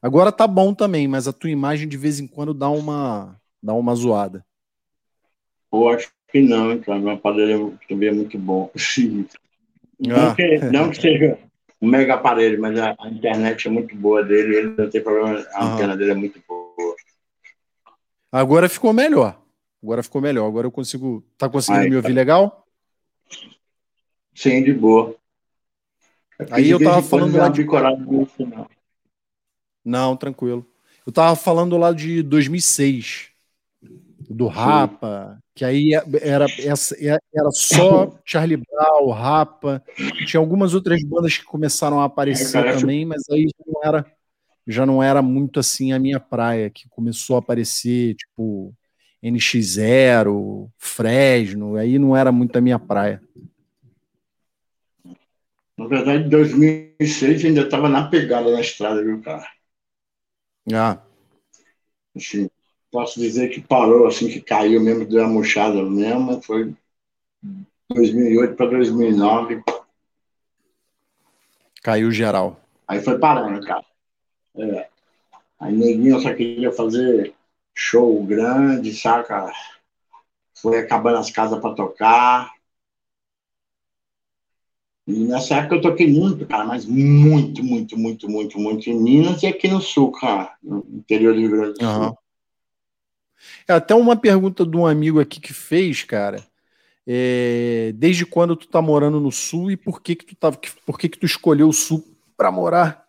[0.00, 3.74] Agora tá bom também, mas a tua imagem de vez em quando dá uma dá
[3.74, 4.44] uma zoada.
[5.72, 6.98] Eu acho que não, cara.
[6.98, 8.70] Meu aparelho também é muito bom.
[9.98, 10.34] não, ah.
[10.34, 11.38] que, não que seja
[11.80, 15.46] um mega aparelho, mas a, a, internet é muito boa dele, ele não tem problema,
[15.52, 16.96] a antena dele é muito boa.
[18.30, 19.40] Agora ficou melhor.
[19.82, 20.46] Agora ficou melhor.
[20.46, 21.24] Agora eu consigo.
[21.36, 22.14] Tá conseguindo Aí, me ouvir tá.
[22.14, 22.66] legal?
[24.34, 25.14] Sim, de boa.
[26.38, 27.64] É Aí eu tava falando lá de.
[27.64, 28.66] Não.
[29.84, 30.66] não, tranquilo.
[31.06, 33.30] Eu tava falando lá de 2006
[34.28, 39.82] do Rapa, que aí era, era só Charlie Brown, Rapa,
[40.26, 44.06] tinha algumas outras bandas que começaram a aparecer é, também, mas aí já não, era,
[44.66, 48.74] já não era muito assim a minha praia, que começou a aparecer, tipo,
[49.22, 53.22] NX0, Fresno, aí não era muito a minha praia.
[55.76, 59.46] Na verdade, em 2006 ainda estava na pegada na estrada, viu, cara?
[60.72, 60.98] Ah.
[62.16, 62.50] Assim,
[62.90, 66.74] posso dizer que parou, assim, que caiu mesmo, deu uma murchada mesmo, foi
[67.90, 69.62] 2008 para 2009.
[71.82, 72.60] Caiu geral.
[72.86, 73.84] Aí foi parando, cara.
[74.56, 74.88] É.
[75.60, 77.34] Aí neguinho só queria fazer
[77.74, 79.52] show grande, saca?
[80.54, 82.52] Foi acabando as casas para tocar.
[85.06, 89.42] E nessa época eu toquei muito, cara, mas muito, muito, muito, muito, muito em Minas
[89.42, 92.02] e aqui no Sul, cara, no interior do Rio Grande do Sul.
[92.02, 92.16] Uhum.
[93.66, 96.42] É até uma pergunta de um amigo aqui que fez, cara.
[97.06, 100.98] É, desde quando tu tá morando no Sul e por que que tu tava, por
[100.98, 102.04] que que tu escolheu o Sul
[102.36, 103.06] para morar?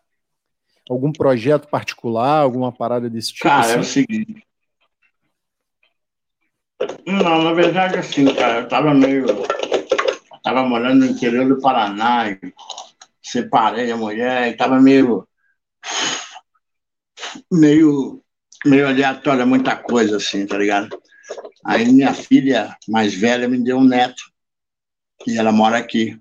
[0.90, 3.50] Algum projeto particular, alguma parada desse tipo?
[3.50, 3.74] Cara, assim?
[3.74, 4.44] é o seguinte.
[7.06, 9.26] Não, na verdade, assim, cara, eu tava meio
[10.40, 12.40] Estava morando no interior do Paraná, e
[13.22, 15.28] separei a mulher, e estava meio,
[17.52, 18.24] meio,
[18.66, 20.90] meio aleatória, muita coisa assim, tá ligado?
[21.66, 24.24] Aí minha filha mais velha me deu um neto,
[25.28, 26.20] e ela mora aqui.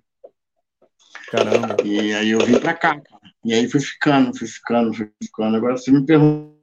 [1.31, 1.77] Caramba.
[1.85, 3.33] E aí eu vim pra cá, cara.
[3.45, 5.57] E aí fui ficando, fui ficando, fui ficando.
[5.57, 6.57] Agora você me pergunta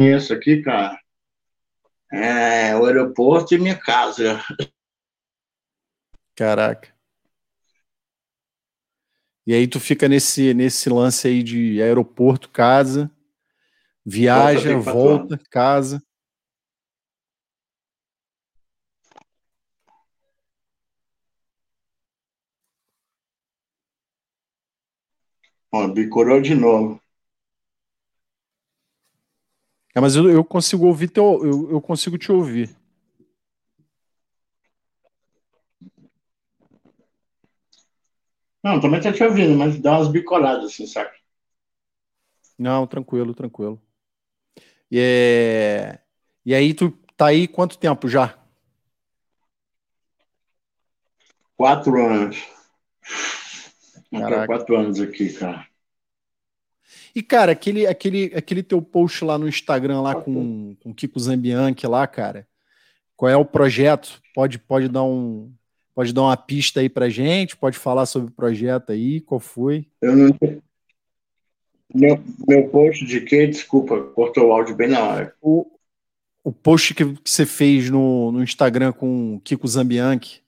[0.00, 0.98] isso aqui, cara.
[2.12, 4.42] É o aeroporto e minha casa.
[6.34, 6.92] Caraca.
[9.46, 13.10] E aí tu fica nesse, nesse lance aí de aeroporto, casa,
[14.04, 16.02] viaja, volta, volta casa.
[25.72, 27.00] Ó, bicorou de novo.
[29.94, 32.76] É, mas eu, eu consigo ouvir teu, eu, eu consigo te ouvir.
[38.62, 41.14] Não, também tá te ouvindo, mas dá umas bicoladas assim, saca?
[42.58, 43.83] Não, tranquilo, tranquilo.
[44.90, 45.98] E, é...
[46.44, 48.36] e aí, tu tá aí quanto tempo já?
[51.56, 52.42] Quatro anos.
[54.10, 54.46] Caraca.
[54.46, 55.66] Quatro anos aqui, cara.
[57.14, 61.18] E, cara, aquele, aquele, aquele teu post lá no Instagram, lá com, com o Kiko
[61.18, 62.46] Zambianchi lá, cara,
[63.16, 64.20] qual é o projeto?
[64.34, 65.52] Pode, pode dar um,
[65.94, 67.56] Pode dar uma pista aí pra gente?
[67.56, 69.20] Pode falar sobre o projeto aí?
[69.20, 69.86] Qual foi?
[70.02, 70.36] Eu não.
[71.94, 73.46] Meu, meu post de quê?
[73.46, 75.34] Desculpa, cortou o áudio bem na hora.
[75.40, 75.64] O,
[76.42, 80.42] o post que, que você fez no, no Instagram com o Kiko Zambianchi.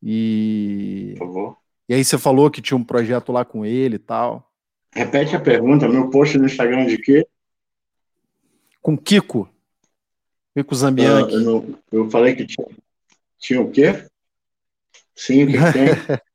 [0.00, 1.14] E.
[1.18, 1.56] Por favor.
[1.88, 4.48] E aí você falou que tinha um projeto lá com ele e tal.
[4.94, 5.88] Repete a pergunta.
[5.88, 7.26] Meu post no Instagram de quê?
[8.80, 9.48] Com Kiko.
[10.56, 11.34] Kiko Zambianchi.
[11.34, 12.68] Eu, eu, não, eu falei que tinha,
[13.38, 14.06] tinha o quê?
[15.14, 16.20] Sim, o que tem?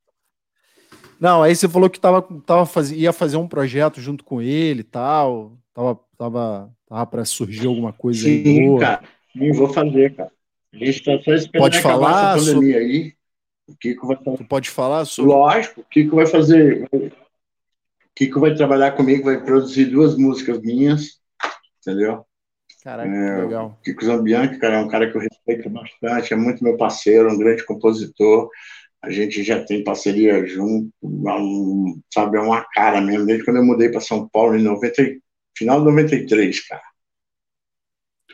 [1.20, 2.92] Não, aí você falou que tava, tava faz...
[2.92, 5.58] ia fazer um projeto junto com ele e tal.
[5.74, 8.44] Tava, tava, tava para surgir alguma coisa Sim, aí.
[8.44, 9.04] Sim, cara.
[9.34, 10.32] Sim, vou fazer, cara.
[10.74, 12.78] A gente tá só esperando pode falar essa pandemia sobre...
[12.78, 13.14] aí.
[13.68, 14.38] O Kiko vai fazer.
[14.38, 15.32] Tu pode falar sobre.
[15.32, 16.88] Lógico, o Kiko vai fazer.
[16.92, 17.12] O
[18.16, 21.20] Kiko vai trabalhar comigo, vai produzir duas músicas minhas,
[21.82, 22.26] entendeu?
[22.84, 23.78] Caraca, é, legal.
[23.84, 27.38] Kiko Zambianchi, cara, é um cara que eu respeito bastante, é muito meu parceiro, um
[27.38, 28.50] grande compositor.
[29.02, 33.66] A gente já tem parceria junto, um, sabe, é uma cara mesmo, desde quando eu
[33.66, 35.04] mudei para São Paulo em 90,
[35.58, 36.82] final de 93, cara.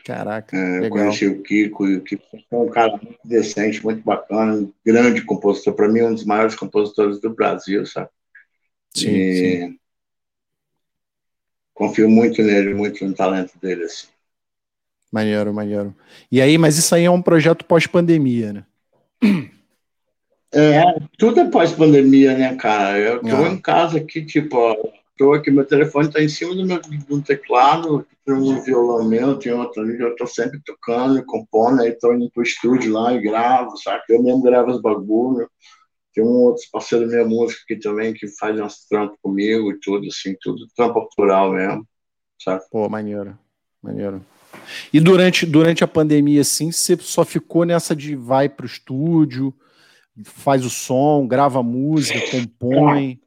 [0.04, 4.02] Caraca, é, eu conheci o Kiko, e o Kiko é um cara muito decente, muito
[4.02, 8.10] bacana, grande compositor, para mim, um dos maiores compositores do Brasil, sabe?
[8.94, 9.34] Sim, e...
[9.34, 9.78] sim.
[11.72, 14.06] Confio muito nele, muito no talento dele, assim.
[15.10, 15.94] Maneiro, maneiro.
[16.30, 18.64] E aí, mas isso aí é um projeto pós-pandemia, né?
[20.54, 20.82] É,
[21.18, 22.98] tudo é pós-pandemia, né, cara?
[22.98, 23.48] Eu tô ah.
[23.48, 24.76] em casa aqui, tipo, ó,
[25.18, 29.38] tô aqui, meu telefone tá em cima do meu do teclado, tem um violão meu,
[29.38, 33.20] tem outro ali, eu tô sempre tocando, compondo, aí tô indo pro estúdio lá e
[33.20, 34.02] gravo, sabe?
[34.08, 35.48] Eu mesmo gravo os bagulho.
[36.14, 39.80] Tem um outro parceiro da minha música aqui também que faz uns trampos comigo e
[39.80, 41.86] tudo, assim, tudo trampo autoral mesmo,
[42.40, 42.62] sabe?
[42.70, 43.36] Pô, maneiro,
[43.82, 44.24] maneiro.
[44.92, 49.52] E durante, durante a pandemia, assim, você só ficou nessa de vai para o estúdio,
[50.22, 53.20] faz o som, grava música, compõe.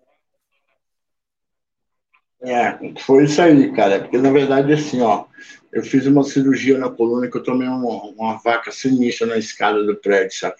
[2.41, 3.99] É, foi isso aí, cara.
[4.01, 5.25] Porque na verdade, assim, ó,
[5.73, 9.83] eu fiz uma cirurgia na coluna que eu tomei uma, uma vaca sinistra na escada
[9.83, 10.57] do prédio, sabe?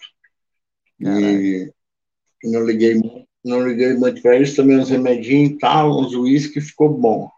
[2.42, 3.00] E não liguei,
[3.44, 7.30] não liguei muito para isso, tomei uns remedinhos e tal, uns uísque, ficou bom.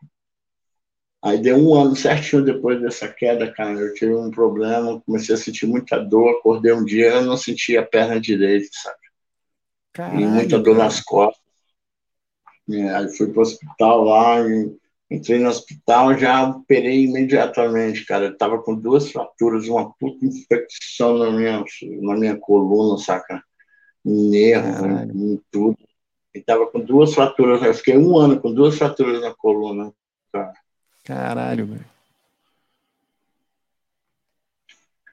[1.23, 3.79] Aí deu um ano certinho depois dessa queda, cara.
[3.79, 6.31] Eu tive um problema, comecei a sentir muita dor.
[6.31, 8.99] Acordei um dia, eu não sentia a perna direita, sabe?
[9.93, 11.41] Caralho, e muita dor nas costas.
[12.71, 18.27] É, aí fui pro hospital lá e Entrei no hospital, já operei imediatamente, cara.
[18.27, 21.65] Eu tava com duas fraturas, uma puta infecção na minha,
[22.01, 23.43] na minha coluna, saca?
[24.05, 25.77] Nervo, em, em, tudo.
[26.33, 29.93] E tava com duas fraturas, eu fiquei um ano com duas fraturas na coluna,
[30.33, 30.53] cara.
[31.05, 31.85] Caralho, velho.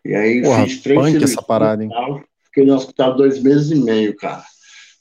[0.06, 1.32] E aí Porra, fiz três cirurgias.
[1.32, 1.90] essa parada, hein?
[2.46, 4.44] Fiquei no hospital dois meses e meio, cara.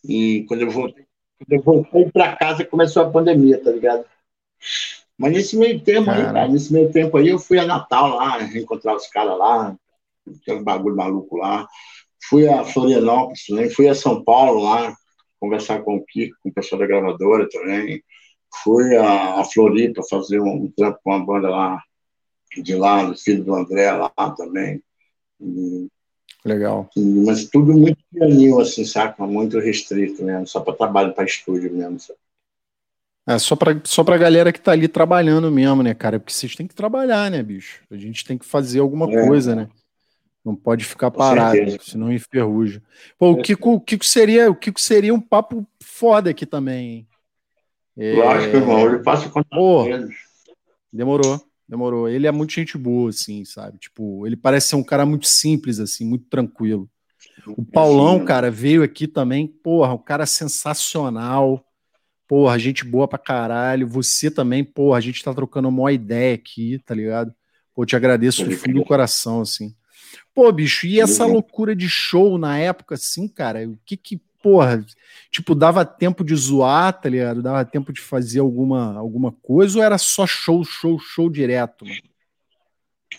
[0.05, 1.05] E quando eu voltei,
[1.39, 4.05] quando eu voltei pra casa, começou a pandemia, tá ligado?
[5.19, 8.43] Mas nesse meio tempo aí, cara, nesse meio tempo aí, eu fui a Natal lá,
[8.43, 9.77] encontrar os caras lá,
[10.43, 11.67] aquele bagulho maluco lá.
[12.29, 14.95] Fui a Florianópolis também, fui a São Paulo lá,
[15.39, 18.03] conversar com o Kiko, com o pessoal da gravadora também.
[18.63, 21.83] Fui a, a Floripa fazer um, trampo com uma banda lá,
[22.63, 24.83] de lá, do filho do André lá também.
[25.41, 25.89] E,
[26.47, 26.89] Legal.
[26.97, 29.27] E, mas tudo muito pianinho, assim, saca?
[29.27, 32.19] Muito restrito mesmo, só para trabalho, para estúdio mesmo, sabe?
[33.29, 36.21] É só pra, só pra galera que tá ali trabalhando mesmo, né, cara?
[36.21, 37.83] Porque vocês têm que trabalhar, né, bicho?
[37.91, 39.27] A gente tem que fazer alguma é.
[39.27, 39.69] coisa, né?
[40.45, 42.81] Não pode ficar parado, senão enferruja.
[43.19, 47.09] Pô, o Kiko, o Kiko seria, o Kiko seria um papo foda aqui também, hein?
[47.97, 48.15] É...
[48.15, 49.85] Lógico, irmão, ele passa contato Pô,
[50.93, 52.09] Demorou, demorou.
[52.09, 53.79] Ele é muito gente boa, assim, sabe?
[53.79, 56.89] Tipo, ele parece ser um cara muito simples, assim, muito tranquilo.
[57.57, 61.67] O Paulão, cara, veio aqui também, porra, um cara sensacional
[62.29, 63.87] Porra, gente boa pra caralho.
[63.87, 67.33] Você também, porra, a gente tá trocando uma ideia aqui, tá ligado?
[67.75, 69.75] Pô, te agradeço do fundo do coração, assim.
[70.35, 73.69] Pô, bicho, e essa loucura de show na época, assim, cara?
[73.69, 74.87] O que que, porra,
[75.29, 77.43] tipo, dava tempo de zoar, tá ligado?
[77.43, 82.01] Dava tempo de fazer alguma, alguma coisa ou era só show, show, show direto, mano?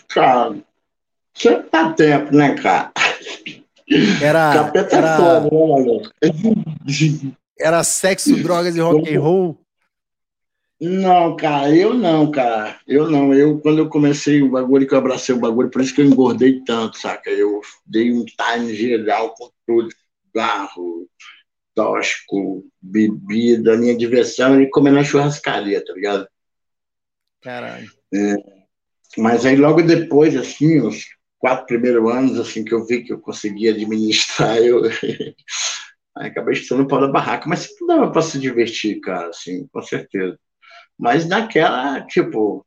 [0.08, 0.56] Cara,
[1.34, 2.92] sempre dá tempo, né, cara?
[4.22, 4.54] Era.
[4.54, 5.42] Capeta era...
[5.42, 9.60] Foda, né, era sexo, drogas e rock and roll?
[10.80, 12.78] Não, cara, eu não, cara.
[12.86, 13.34] Eu não.
[13.34, 16.06] Eu, quando eu comecei o bagulho, que eu abracei o bagulho, por isso que eu
[16.06, 17.28] engordei tanto, saca?
[17.28, 19.88] Eu dei um time geral com tudo.
[20.38, 21.08] Garro,
[21.74, 26.28] tóxico, bebida, minha diversão e comer na churrascaria, tá ligado?
[27.42, 27.90] Caralho.
[28.14, 28.34] É,
[29.16, 31.06] mas aí logo depois, assim, os
[31.38, 34.82] quatro primeiros anos, assim, que eu vi que eu conseguia administrar, eu
[36.14, 39.82] acabei chutando o pau da barraca, mas sempre dava para se divertir, cara, assim, com
[39.82, 40.38] certeza.
[40.96, 42.64] Mas naquela, tipo,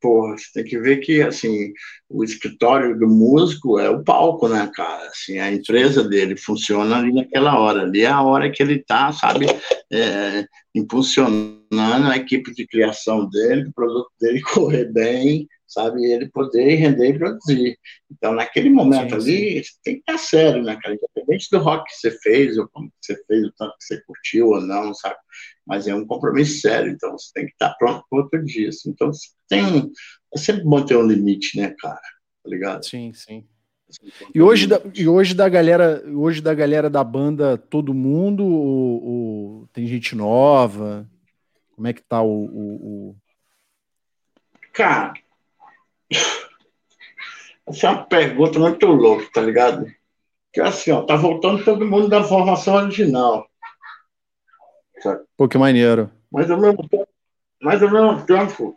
[0.00, 1.72] porra, você tem que ver que, assim,
[2.08, 5.06] o escritório do músico é o palco, né, cara?
[5.08, 7.82] Assim, a empresa dele funciona ali naquela hora.
[7.82, 9.46] Ali é a hora que ele tá, sabe,
[9.92, 16.04] é, impulsionando a equipe de criação dele, o produto dele correr bem, sabe?
[16.04, 17.78] Ele poder render e produzir.
[18.10, 19.70] Então, naquele momento sim, ali, sim.
[19.84, 20.96] tem que estar sério, né, cara?
[20.96, 24.48] Independente do rock que você fez, ou como você fez, o tanto que você curtiu
[24.48, 25.16] ou não, sabe?
[25.66, 28.70] Mas é um compromisso sério, então você tem que estar pronto para outro dia.
[28.70, 28.90] Assim.
[28.90, 29.10] Então,
[29.46, 29.92] tem.
[30.34, 32.00] É sempre bom ter um limite, né, cara?
[32.00, 32.84] Tá ligado?
[32.84, 33.46] Sim, sim.
[34.34, 39.04] E hoje, da, e hoje da galera, hoje da galera da banda, todo mundo ou,
[39.04, 41.08] ou tem gente nova?
[41.74, 42.74] Como é que tá o, o,
[43.10, 43.16] o...
[44.72, 45.14] Cara,
[47.68, 49.86] essa é uma pergunta muito louca, tá ligado?
[50.52, 53.46] Que é assim, ó, tá voltando todo mundo da formação original.
[55.00, 55.22] Sabe?
[55.36, 56.10] Pô, que maneiro.
[56.30, 57.08] Mas ao mesmo tempo,
[57.60, 58.74] mas ao mesmo tempo,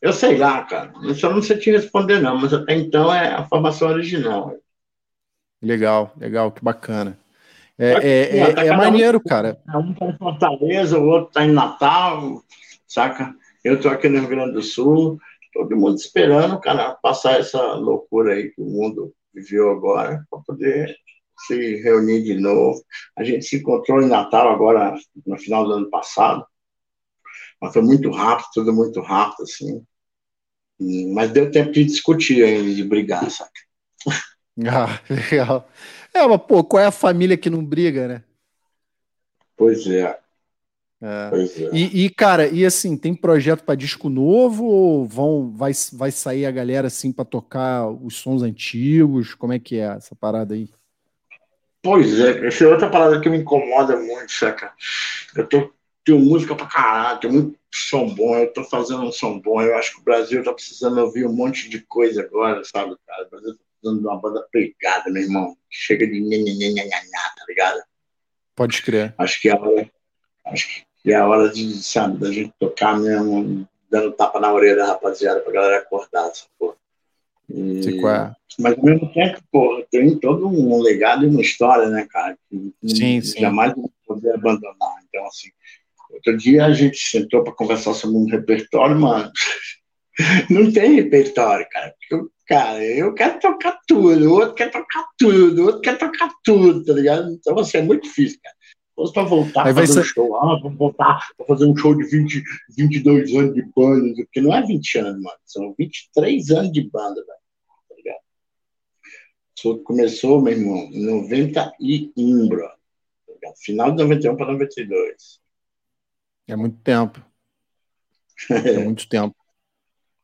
[0.00, 0.92] eu sei lá, cara.
[1.02, 4.56] Eu só não sei te responder, não, mas até então é a formação original.
[5.62, 7.18] Legal, legal, que bacana.
[7.78, 9.58] É, é, é, tá é maneiro, um, cara.
[9.74, 12.42] Um tá em Fortaleza, o outro tá em Natal,
[12.86, 13.34] saca?
[13.64, 15.18] Eu tô aqui no Rio Grande do Sul,
[15.52, 20.96] todo mundo esperando, cara, passar essa loucura aí que o mundo viveu agora, para poder
[21.46, 22.82] se reunir de novo.
[23.16, 24.94] A gente se encontrou em Natal agora,
[25.26, 26.46] no final do ano passado,
[27.60, 29.84] mas foi muito rápido, tudo muito rápido, assim.
[31.12, 33.50] Mas deu tempo de discutir ainda, de brigar, sabe?
[34.66, 35.70] Ah, legal.
[36.12, 38.24] É, mas, pô, qual é a família que não briga, né?
[39.56, 40.19] Pois é.
[41.02, 41.30] É.
[41.32, 41.70] É.
[41.72, 46.44] E, e, cara, e assim, tem projeto para disco novo ou vão, vai, vai sair
[46.44, 49.34] a galera assim para tocar os sons antigos?
[49.34, 50.68] Como é que é essa parada aí?
[51.82, 54.72] Pois é, essa é outra parada que me incomoda muito, saca?
[55.34, 55.72] Eu tô,
[56.04, 59.74] tenho música pra caralho, tenho muito som bom, eu tô fazendo um som bom, eu
[59.76, 63.26] acho que o Brasil tá precisando ouvir um monte de coisa agora, sabe, cara?
[63.26, 67.80] O Brasil tá precisando de uma banda pegada, meu irmão, chega de nhanhanhanhanhanhá, tá ligado?
[68.54, 69.14] Pode crer.
[69.16, 69.90] Acho que é hora,
[70.44, 74.52] acho que e é a hora de, sabe, da gente tocar mesmo, dando tapa na
[74.52, 76.76] orelha da rapaziada pra galera acordar, sacou?
[77.48, 77.80] E...
[78.06, 78.32] É.
[78.58, 82.36] Mas ao mesmo tempo, pô, tem todo um legado e uma história, né, cara?
[82.48, 83.40] Que sim, sim.
[83.40, 84.94] jamais vou poder abandonar.
[85.08, 85.48] Então, assim,
[86.12, 89.30] Outro dia a gente sentou para conversar sobre um repertório, mano.
[90.50, 91.94] Não tem repertório, cara.
[92.10, 96.30] Eu, cara, eu quero tocar tudo, o outro quer tocar tudo, o outro quer tocar
[96.44, 97.32] tudo, tá ligado?
[97.32, 98.56] Então, assim, é muito difícil, cara.
[99.00, 100.00] Fosse para voltar a fazer ser...
[100.00, 102.42] um show, ah, vamos voltar para fazer um show de 20,
[102.76, 107.14] 22 anos de banda, porque não é 20 anos, mano, são 23 aos de banda,
[107.14, 107.38] velho.
[107.88, 108.20] Tá ligado?
[109.56, 112.68] Isso começou, meu irmão, em 91, bro.
[113.40, 115.40] Tá Final de 91 para 92.
[116.46, 117.24] É muito tempo.
[118.50, 119.36] É muito tempo.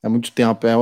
[0.03, 0.67] É muito tempo.
[0.67, 0.73] É,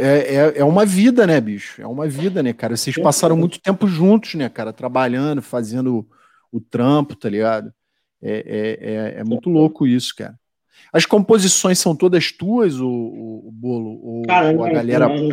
[0.00, 1.82] é, é, é uma vida, né, bicho?
[1.82, 2.78] É uma vida, né, cara?
[2.78, 4.72] Vocês passaram muito tempo juntos, né, cara?
[4.72, 6.08] Trabalhando, fazendo
[6.52, 7.72] o trampo, tá ligado?
[8.20, 10.38] É, é, é, é muito louco isso, cara.
[10.92, 14.00] As composições são todas tuas, o, o, o Bolo?
[14.02, 15.08] Ou, cara, ou a galera.
[15.08, 15.30] Não,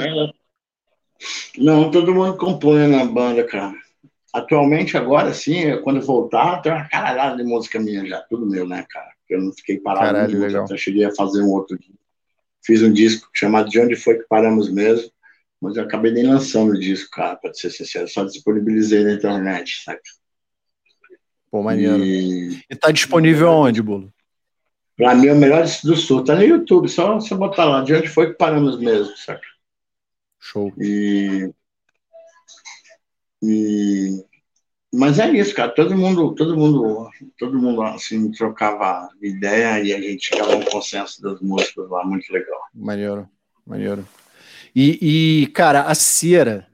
[1.58, 3.74] não, todo mundo compõe na banda, cara.
[4.34, 8.86] Atualmente, agora sim, quando voltar, tem uma caralhada de música minha já, tudo meu, né,
[8.90, 9.12] cara?
[9.30, 10.06] Eu não fiquei parado.
[10.06, 10.66] Caralho, legal.
[10.70, 11.78] Eu cheguei a fazer um outro.
[12.64, 15.12] Fiz um disco chamado De Onde Foi Que Paramos Mesmo,
[15.60, 18.08] mas eu acabei nem lançando o disco, cara, pra ser sincero.
[18.08, 20.00] Só disponibilizei na internet, sabe?
[21.52, 22.04] Pô, maneiro.
[22.04, 24.14] E, e tá disponível onde, Bolo?
[24.96, 26.24] Pra mim, é o melhor do sul.
[26.24, 27.82] Tá no YouTube, só você botar lá.
[27.82, 29.42] De onde foi que paramos mesmo, saca?
[30.40, 30.74] Show.
[30.78, 31.52] E,
[33.42, 34.24] e,
[34.94, 35.74] mas é isso, cara.
[35.74, 40.66] Todo mundo, todo mundo, todo mundo assim trocava ideia e a gente chegava a um
[40.66, 42.60] consenso das músicas lá, muito legal.
[42.74, 43.30] Maneiro,
[43.66, 44.08] maneiro.
[44.76, 46.69] E, e cara, a cera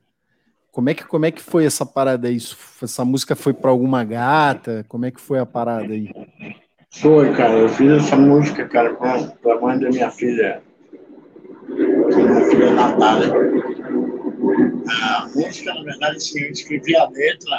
[0.76, 2.36] como é que, como é que foi essa parada aí?
[2.84, 4.86] Essa música foi para alguma gata?
[4.90, 6.14] Como é que foi a parada aí?
[6.92, 7.54] Foi, cara.
[7.54, 10.62] Eu fiz essa música, cara, com a mãe da minha filha.
[11.70, 13.34] Minha filha Natália.
[15.02, 17.58] A música, na verdade, assim, eu escrevi a letra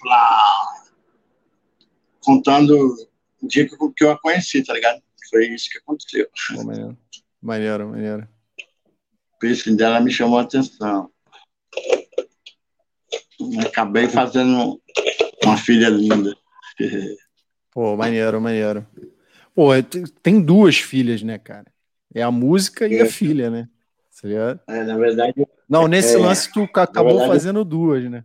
[0.00, 0.42] pra...
[2.24, 2.76] contando
[3.40, 5.00] o dia que eu a conheci, tá ligado?
[5.30, 6.26] Foi isso que aconteceu.
[6.64, 6.98] maneiro,
[7.40, 7.88] maneiro.
[7.88, 8.28] maneiro.
[9.36, 11.11] O piercing dela me chamou a atenção.
[13.66, 14.80] Acabei fazendo
[15.44, 16.34] uma filha linda.
[17.70, 18.86] Pô, maneiro, maneiro.
[19.54, 19.70] Pô,
[20.22, 21.66] tem duas filhas, né, cara?
[22.14, 23.02] É a música e é.
[23.02, 23.68] a filha, né?
[24.20, 24.28] Tá
[24.68, 25.34] é, na verdade.
[25.68, 28.24] Não, nesse é, lance tu acabou verdade, fazendo duas, né?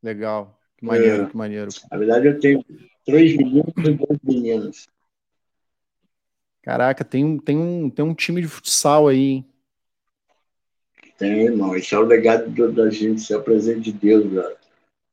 [0.00, 0.60] Legal.
[0.76, 1.70] Que maneiro, é, que maneiro.
[1.90, 2.64] Na verdade, eu tenho
[3.04, 4.86] três meninos e dois meninos.
[6.62, 9.50] Caraca, tem, tem, um, tem um time de futsal aí, hein?
[11.18, 11.76] Tem, irmão.
[11.76, 14.56] Isso é o legado do, da gente, isso é o presente de Deus, velho.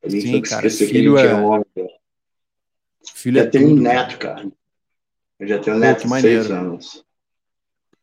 [0.03, 1.33] A gente Sim, cara, filho é...
[1.33, 1.65] homem,
[3.13, 4.47] Filho já é tenho um neto, cara.
[5.39, 7.03] Eu já tenho um neto de seis anos.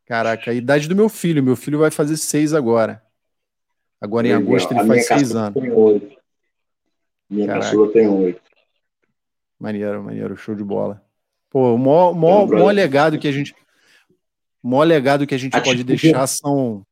[0.04, 1.42] Caraca, a idade do meu filho.
[1.42, 3.02] Meu filho vai fazer seis agora.
[4.00, 5.60] Agora em agosto ele faz seis anos.
[5.60, 6.16] Tem oito.
[7.30, 7.66] Minha Caraca.
[7.66, 8.42] caçula tem oito.
[9.58, 11.00] Maneiro, maneiro, show de bola.
[11.48, 13.54] Pô, o maior, maior, maior legado que a gente.
[14.62, 16.84] O maior legado que a gente pode deixar são,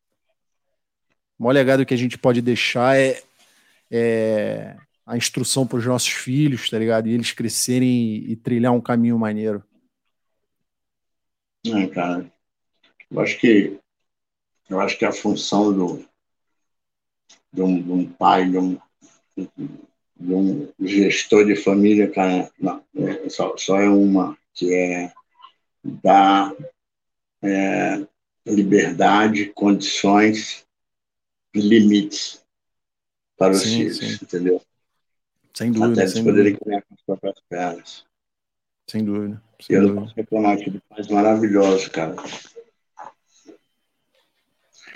[1.40, 3.22] o maior legado que a gente pode deixar é,
[3.90, 4.76] é
[5.06, 7.08] a instrução para os nossos filhos, tá ligado?
[7.08, 9.64] E eles crescerem e, e trilhar um caminho maneiro.
[11.66, 12.30] É, cara.
[13.10, 13.78] Eu acho que
[14.68, 16.04] eu acho que a função do
[17.50, 18.78] de um, de um pai, de um,
[19.34, 25.10] de um gestor de família, cara, não, é, só, só é uma, que é
[25.82, 26.54] dar
[27.42, 28.06] é,
[28.46, 30.68] liberdade, condições
[31.54, 32.42] limites
[33.36, 34.18] para os sim, filhos, sim.
[34.22, 34.60] entendeu?
[35.54, 35.92] Sem dúvida.
[35.92, 38.04] Até eles sem poderem comer com as próprias pernas.
[38.88, 39.42] Sem dúvida.
[39.60, 40.00] Sem eu dúvida.
[40.00, 42.16] posso reclamar que ele faz maravilhoso, cara.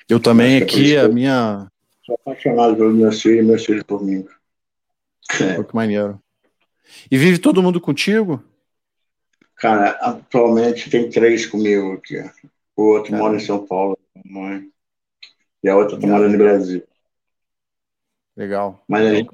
[0.08, 1.70] Eu também aqui, a minha.
[2.04, 4.26] Sou apaixonado pelos meus filhos e meus filhos por mim.
[5.40, 5.62] É.
[5.62, 6.20] Que maneiro.
[7.10, 8.44] E vive todo mundo contigo?
[9.56, 12.18] Cara, atualmente tem três comigo aqui.
[12.76, 13.28] O outro Caramba.
[13.28, 14.70] mora em São Paulo, mãe.
[15.64, 16.86] E a outra morando no Brasil.
[18.36, 18.84] Legal.
[18.86, 19.30] Mas a gente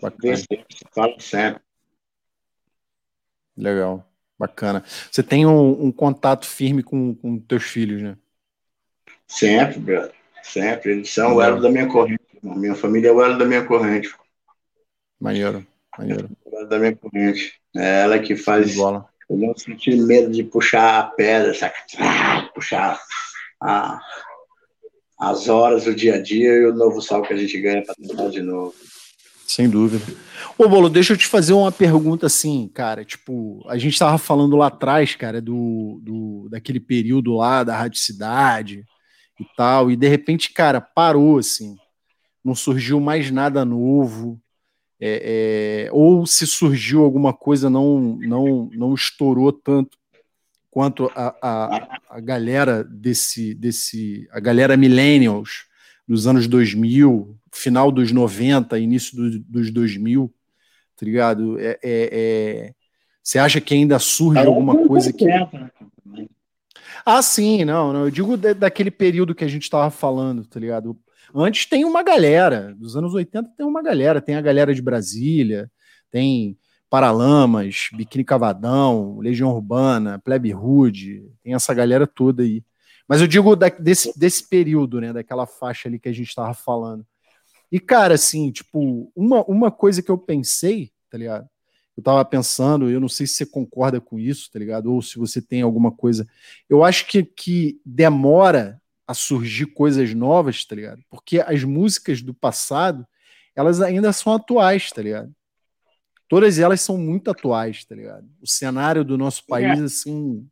[0.95, 1.61] fala sempre.
[3.57, 4.09] Legal.
[4.39, 4.85] Bacana.
[5.11, 8.17] Você tem um, um contato firme com, com teus filhos, né?
[9.27, 10.15] Sempre, brother.
[10.45, 10.93] Sempre.
[10.93, 12.23] Eles são o elo da minha corrente.
[12.45, 14.15] A minha família é o elo da minha corrente.
[15.19, 15.67] Maneiro.
[15.99, 16.31] Maneiro.
[16.45, 17.61] O elo da minha corrente.
[17.77, 18.77] É ela que faz.
[18.77, 19.09] Bola.
[19.29, 21.77] Eu não senti medo de puxar a pedra, saca?
[22.55, 23.01] Puxar
[23.61, 24.01] a,
[25.21, 27.95] as horas, o dia a dia e o novo sal que a gente ganha para
[27.95, 28.75] tentar de novo.
[29.47, 30.03] Sem dúvida.
[30.57, 33.05] Ô, Bolo, deixa eu te fazer uma pergunta assim, cara.
[33.05, 37.99] Tipo, a gente estava falando lá atrás, cara, do, do daquele período lá da Rádio
[38.01, 38.85] Cidade
[39.39, 41.77] e tal, e de repente, cara, parou assim.
[42.43, 44.41] Não surgiu mais nada novo.
[45.01, 49.99] é, é, ou se surgiu alguma coisa não não não estourou tanto
[50.71, 55.67] quanto a, a, a galera desse desse a galera millennials
[56.07, 60.33] dos anos 2000 final dos 90 início do, dos 2000
[60.97, 62.75] tá ligado é, é, é
[63.23, 65.49] você acha que ainda surge alguma coisa que né?
[67.05, 70.99] ah sim não, não eu digo daquele período que a gente estava falando tá ligado
[71.35, 75.71] Antes tem uma galera, dos anos 80 tem uma galera, tem a galera de Brasília,
[76.11, 76.59] tem
[76.91, 82.65] Paralamas, Biquíni Cavadão, Legião Urbana, Plebe Rude, tem essa galera toda aí.
[83.09, 86.53] Mas eu digo da, desse, desse período, né, daquela faixa ali que a gente estava
[86.53, 87.07] falando.
[87.71, 91.49] E, cara, assim, tipo, uma, uma coisa que eu pensei, tá ligado?
[91.97, 94.93] Eu tava pensando, eu não sei se você concorda com isso, tá ligado?
[94.93, 96.27] Ou se você tem alguma coisa.
[96.69, 101.03] Eu acho que, que demora a surgir coisas novas, tá ligado?
[101.09, 103.07] Porque as músicas do passado,
[103.55, 105.33] elas ainda são atuais, tá ligado?
[106.31, 108.25] Todas elas são muito atuais, tá ligado?
[108.41, 109.83] O cenário do nosso país, é.
[109.83, 110.47] assim.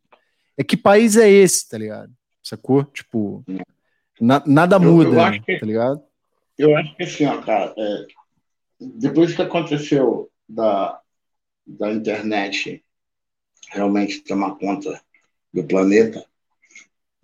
[0.56, 2.12] É que país é esse, tá ligado?
[2.42, 2.82] Sacou?
[2.82, 3.44] Tipo,
[4.20, 6.02] na, nada muda, eu, eu que, tá ligado?
[6.58, 8.06] Eu acho que assim, ó, cara, é,
[8.80, 11.00] depois que aconteceu da,
[11.64, 12.84] da internet
[13.70, 15.00] realmente tomar conta
[15.54, 16.26] do planeta,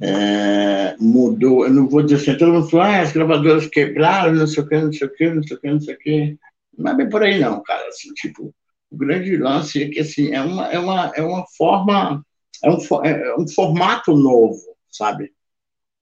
[0.01, 4.47] é, mudou, eu não vou dizer assim, todo mundo falou, ah, as gravadoras quebraram, não
[4.47, 6.39] sei o que, não sei o que, não sei o que, não sei o que.
[6.79, 8.55] Não é bem por aí não, cara, assim, tipo,
[8.91, 12.25] o grande lance é que, assim, é uma, é uma, é uma forma,
[12.63, 15.33] é um, é um formato novo, sabe?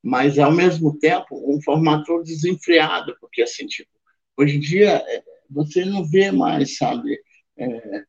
[0.03, 3.91] Mas, ao mesmo tempo, um formato desenfreado, porque, assim, tipo,
[4.37, 7.19] hoje em dia, é, você não vê mais, sabe,
[7.57, 8.05] é,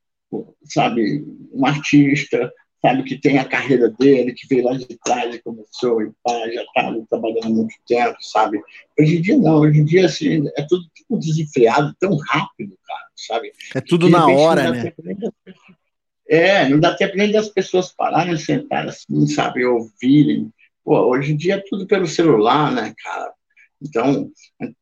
[0.66, 2.52] sabe, um artista
[2.84, 6.34] sabe, que tem a carreira dele, que veio lá de trás e começou e pá,
[6.54, 8.62] já está trabalhando há muito tempo, sabe?
[9.00, 13.08] Hoje em dia não, hoje em dia assim, é tudo, tudo desenfreado, tão rápido, cara,
[13.16, 13.54] sabe?
[13.74, 14.94] É tudo na hora, né?
[16.28, 20.52] É, não dá tempo nem das pessoas pararem, sentar assim, sabe, ouvirem.
[20.84, 23.32] Pô, hoje em dia é tudo pelo celular, né, cara?
[23.82, 24.30] Então,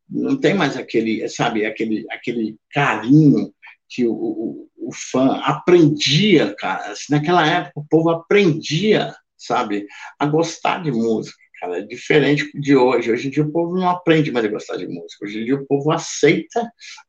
[0.08, 3.52] não tem mais aquele, sabe, aquele, aquele carinho
[3.92, 6.92] que o, o, o fã aprendia, cara.
[6.92, 9.86] Assim, naquela época o povo aprendia, sabe,
[10.18, 11.78] a gostar de música, cara.
[11.78, 13.12] É diferente de hoje.
[13.12, 15.24] Hoje em dia o povo não aprende mais a gostar de música.
[15.24, 16.60] Hoje em dia o povo aceita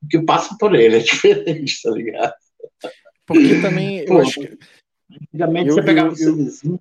[0.01, 0.97] o que passa por ele.
[0.97, 2.33] É diferente, tá ligado?
[3.25, 4.57] Porque também eu Pô, acho que.
[5.11, 6.79] Antigamente eu, você pegava eu, o CDzinho,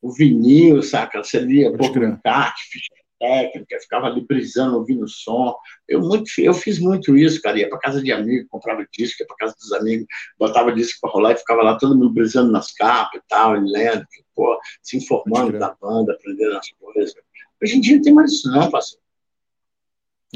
[0.00, 1.24] o vinil, saca?
[1.24, 5.54] Você lia um pouco encarte, ficha técnica, ficava ali brisando, ouvindo o som.
[5.88, 7.58] Eu, muito, eu fiz muito isso, cara.
[7.58, 10.06] Ia para casa de amigo, comprava disco, ia para casa dos amigos,
[10.38, 13.70] botava disco para rolar e ficava lá todo mundo brisando nas capas e tal, e
[13.70, 14.04] lendo,
[14.34, 17.14] pô, se informando da banda, aprendendo as coisas.
[17.62, 19.04] Hoje em dia não tem mais isso, não, parceiro.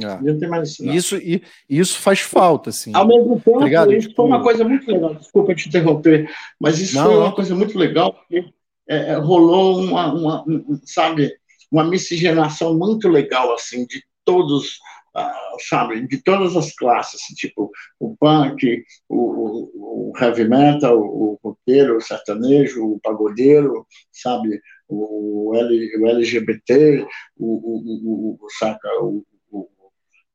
[0.00, 0.20] É.
[0.22, 0.94] Não tem mais isso, não.
[0.94, 2.94] Isso, e, isso faz falta, assim.
[2.94, 5.14] Ao mesmo tempo, tá isso foi uma coisa muito legal.
[5.14, 8.48] Desculpa te interromper, mas isso não, foi uma coisa muito legal, porque
[8.88, 11.32] é, é rolou uma, uma, um, sabe,
[11.70, 14.78] uma miscigenação muito legal, assim, de todos,
[15.16, 20.98] uh, sabe, de todas as classes, assim, tipo o punk, o, o, o heavy metal,
[20.98, 27.06] o roqueiro, o sertanejo, o pagodeiro, sabe, o, L, o LGBT,
[27.36, 29.68] o, o, o, saca, o, o,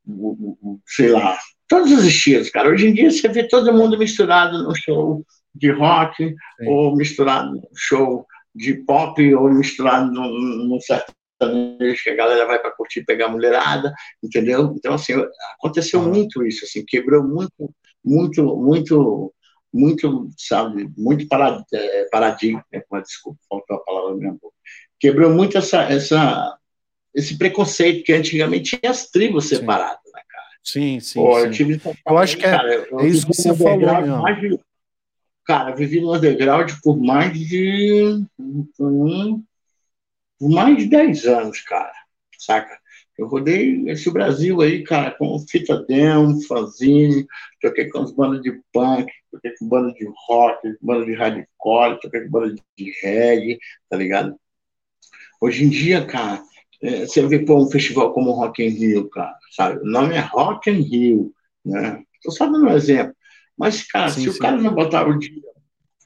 [0.07, 2.69] o, sei lá, todos os estilos, cara.
[2.69, 5.25] Hoje em dia você vê todo mundo misturado no show
[5.55, 6.67] de rock, Sim.
[6.67, 10.79] ou misturado no show de pop, ou misturado no, no
[12.03, 14.73] que a galera vai para curtir, pegar a mulherada, entendeu?
[14.77, 15.13] Então, assim,
[15.57, 17.73] aconteceu muito isso, assim, quebrou muito,
[18.03, 19.33] muito, muito,
[19.73, 21.27] muito, sabe, muito
[21.73, 22.81] é, paradigma, né?
[23.01, 24.39] desculpa, faltou a palavra mesmo.
[24.99, 26.57] Quebrou muito essa, essa,
[27.13, 30.45] esse preconceito que antigamente tinha as tribos separadas, né, cara?
[30.63, 31.19] Sim, sim.
[31.19, 31.45] Pô, sim.
[31.45, 33.79] Eu, tive, eu acho que é, cara, é isso que você falou.
[34.35, 34.59] De,
[35.45, 38.23] cara, vivi no underground por mais de
[40.49, 41.93] mais de 10 anos, cara,
[42.37, 42.77] saca?
[43.17, 47.27] Eu rodei esse Brasil aí, cara, com fita demo, fanzine,
[47.61, 52.21] toquei com as bandas de punk, toquei com bandas de rock, bandas de hardcore, toquei
[52.21, 54.35] com bandas de reggae, tá ligado?
[55.39, 56.41] Hoje em dia, cara,
[56.81, 59.79] é, você vê pô, um festival como o Rock in Rio, cara, sabe?
[59.79, 61.33] O nome é Rock in Rio,
[61.63, 62.01] né?
[62.23, 63.15] Tô só dando um exemplo.
[63.57, 64.37] Mas, cara, sim, se sim.
[64.37, 65.41] o cara não botar o dia,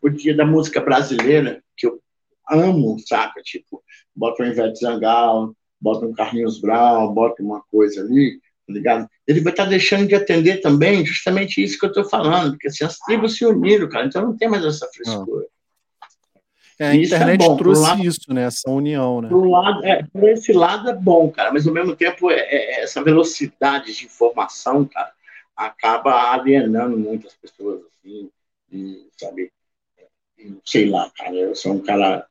[0.03, 2.01] o dia da música brasileira, que eu
[2.49, 3.41] amo, saca?
[3.41, 3.83] Tipo,
[4.15, 9.09] bota um Ivete Zangalo, bota um Carlinhos Brown, bota uma coisa ali, tá ligado?
[9.25, 12.67] Ele vai estar tá deixando de atender também justamente isso que eu estou falando, porque
[12.67, 15.45] assim, as tribos se uniram, cara, então não tem mais essa frescura.
[16.79, 18.43] É, a isso é internet é bom, trouxe lado, isso, né?
[18.43, 19.29] Essa união, né?
[19.29, 22.83] Por, lado, é, por esse lado é bom, cara, mas ao mesmo tempo é, é,
[22.83, 25.11] essa velocidade de informação, cara,
[25.55, 28.29] acaba alienando muitas pessoas, assim,
[28.71, 29.51] e, sabe,
[30.63, 32.27] sei lá, cara, eu sou um cara,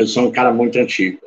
[0.00, 1.20] eu sou um cara muito antigo.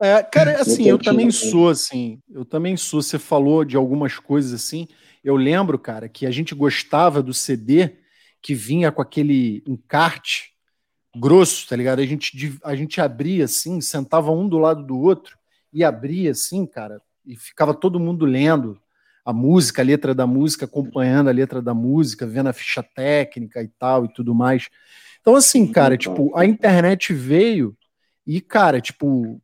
[0.00, 1.32] É, cara, assim, eu também né?
[1.32, 4.88] sou, assim, eu também sou, você falou de algumas coisas, assim,
[5.22, 7.98] eu lembro, cara, que a gente gostava do CD
[8.42, 10.50] que vinha com aquele encarte
[11.16, 12.00] grosso, tá ligado?
[12.00, 15.38] A gente, a gente abria assim, sentava um do lado do outro
[15.72, 18.80] e abria assim, cara, e ficava todo mundo lendo
[19.24, 23.62] a música, a letra da música, acompanhando a letra da música, vendo a ficha técnica
[23.62, 24.68] e tal e tudo mais.
[25.22, 27.76] Então, assim, cara, tipo, a internet veio
[28.26, 29.40] e, cara, tipo,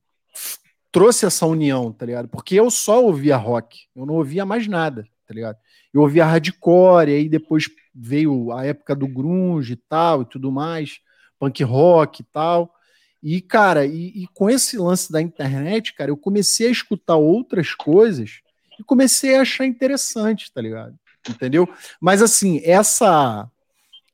[0.90, 2.28] trouxe essa união, tá ligado?
[2.28, 5.56] Porque eu só ouvia rock, eu não ouvia mais nada, tá ligado?
[5.94, 10.50] Eu ouvia hardcore, e aí depois veio a época do grunge e tal e tudo
[10.50, 10.98] mais,
[11.38, 12.74] punk rock e tal.
[13.22, 17.72] E, cara, e, e, com esse lance da internet, cara, eu comecei a escutar outras
[17.72, 18.40] coisas
[18.78, 20.98] e comecei a achar interessante, tá ligado?
[21.28, 21.68] Entendeu?
[22.00, 23.48] Mas assim, essa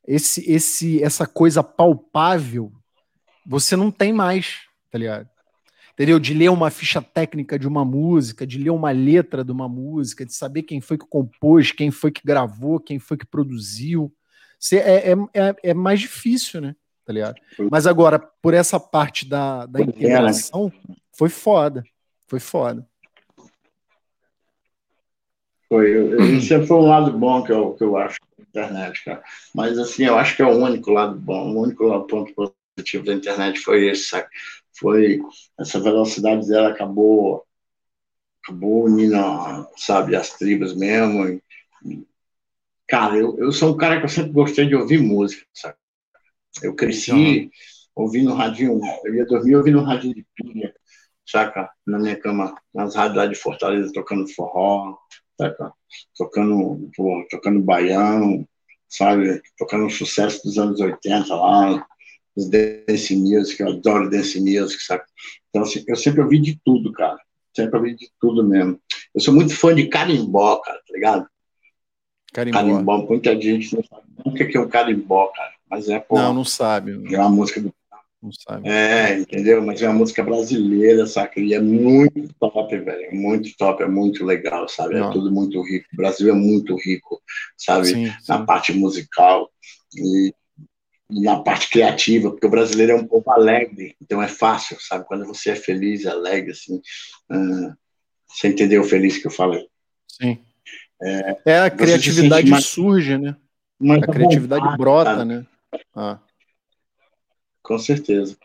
[0.06, 2.72] esse esse essa coisa palpável
[3.46, 5.28] você não tem mais, tá ligado?
[5.92, 6.18] Entendeu?
[6.18, 10.26] De ler uma ficha técnica de uma música, de ler uma letra de uma música,
[10.26, 14.12] de saber quem foi que compôs, quem foi que gravou, quem foi que produziu.
[14.72, 16.74] É, é, é, é mais difícil, né?
[17.04, 17.36] Tá ligado?
[17.70, 20.72] Mas agora, por essa parte da, da integração,
[21.12, 21.84] foi foda.
[22.26, 22.84] Foi foda.
[25.68, 26.16] Foi.
[26.38, 28.18] Isso foi um lado bom que eu, que eu acho
[28.54, 29.22] internet, cara.
[29.54, 33.14] Mas, assim, eu acho que é o único lado bom, o único ponto positivo da
[33.14, 34.28] internet foi esse, sabe?
[34.78, 35.20] Foi
[35.58, 37.44] essa velocidade dela acabou
[38.42, 39.16] acabou unindo,
[39.76, 41.40] sabe, as tribos mesmo.
[42.86, 45.76] Cara, eu, eu sou um cara que eu sempre gostei de ouvir música, sabe?
[46.62, 47.50] Eu cresci uhum.
[47.94, 50.74] ouvindo radinho, eu ia dormir ouvindo radinho de pilha,
[51.26, 51.70] saca?
[51.86, 54.98] Na minha cama, nas rádios lá de Fortaleza, tocando forró,
[55.38, 55.72] saca?
[56.16, 58.46] Tocando, pô, tocando baião,
[58.88, 59.42] sabe?
[59.58, 61.86] Tocando sucesso dos anos 80 lá,
[62.36, 65.04] os dance music, eu adoro dance music, sabe?
[65.50, 67.18] Então, assim, eu sempre ouvi de tudo, cara.
[67.54, 68.80] Sempre ouvi de tudo mesmo.
[69.14, 71.28] Eu sou muito fã de carimbó, cara, tá ligado?
[72.32, 72.58] Carimbó.
[72.58, 72.98] carimbó.
[73.06, 75.54] Muita gente não sabe o que é um carimbó, cara.
[75.70, 76.92] Mas é, pô, Não, não sabe.
[77.12, 77.72] É uma música do
[78.24, 78.68] não sabe.
[78.68, 79.62] É, entendeu?
[79.62, 81.38] Mas é uma música brasileira, saca?
[81.38, 83.14] E é muito top, velho.
[83.14, 84.94] Muito top, é muito legal, sabe?
[84.94, 85.10] Não.
[85.10, 85.86] É tudo muito rico.
[85.92, 87.20] O Brasil é muito rico,
[87.56, 87.88] sabe?
[87.88, 88.14] Sim, sim.
[88.26, 89.50] Na parte musical.
[89.94, 90.32] E
[91.10, 95.04] na parte criativa, porque o brasileiro é um pouco alegre, então é fácil, sabe?
[95.04, 96.76] Quando você é feliz, alegre, assim,
[97.30, 97.74] uh,
[98.26, 99.68] você entendeu o feliz que eu falei?
[100.08, 100.38] Sim.
[101.02, 103.36] É, é a criatividade mais, surge, né?
[103.90, 105.24] a criatividade vontade, brota, cara.
[105.24, 105.46] né?
[105.94, 106.18] Ah.
[107.64, 108.36] Com certeza,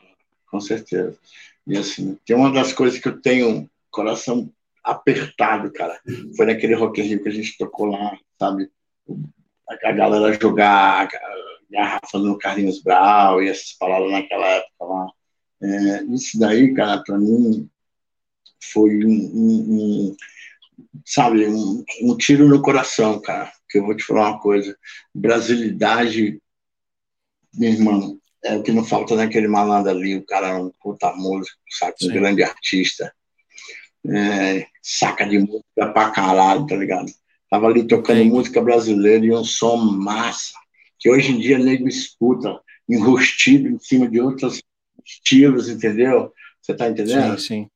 [0.50, 1.20] com certeza.
[1.68, 4.50] E assim, tem uma das coisas que eu tenho coração
[4.82, 6.00] apertado, cara,
[6.36, 8.72] foi naquele Rock in Rio que a gente tocou lá, sabe?
[9.68, 11.10] A galera jogar
[11.70, 15.08] garrafa no Carlinhos Brau e essas palavras naquela época lá.
[15.62, 17.70] É, isso daí, cara, para mim
[18.72, 20.16] foi um, um, um
[21.06, 23.52] sabe, um, um, tiro no coração, cara.
[23.70, 24.76] Que eu vou te falar uma coisa:
[25.14, 26.42] brasilidade,
[27.54, 30.16] meu irmão, é o que não falta naquele malandro ali.
[30.16, 33.14] O cara é um puta músico, sabe, um grande artista.
[34.08, 37.12] É, saca de música pra caralho, tá ligado?
[37.50, 38.30] Tava ali tocando Sim.
[38.30, 40.54] música brasileira e um som massa
[41.00, 44.62] que hoje em dia nego escuta enrustido em cima de outros
[45.06, 46.32] estilos, entendeu?
[46.62, 47.40] Você está entendendo?
[47.40, 47.70] Sim, sim.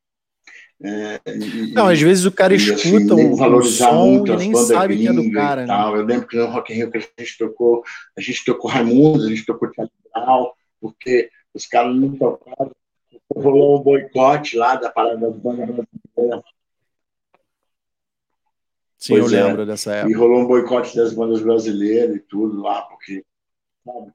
[0.86, 4.98] É, e, não, às vezes o cara assim, escuta assim, um, som e nem sabe
[4.98, 5.66] que é do cara.
[5.66, 5.74] Né?
[5.74, 7.84] Eu lembro que no Rock in Rio que a gente tocou,
[8.18, 12.72] a gente tocou Raimundo, a gente tocou Teatral, porque os caras não tocaram.
[13.34, 16.44] Rolou um boicote lá da parada das bandas brasileiras
[19.04, 19.44] Sim, pois eu é.
[19.44, 20.12] lembro dessa época.
[20.12, 23.22] E rolou um boicote das bandas brasileiras e tudo lá, porque
[23.84, 24.14] sabe,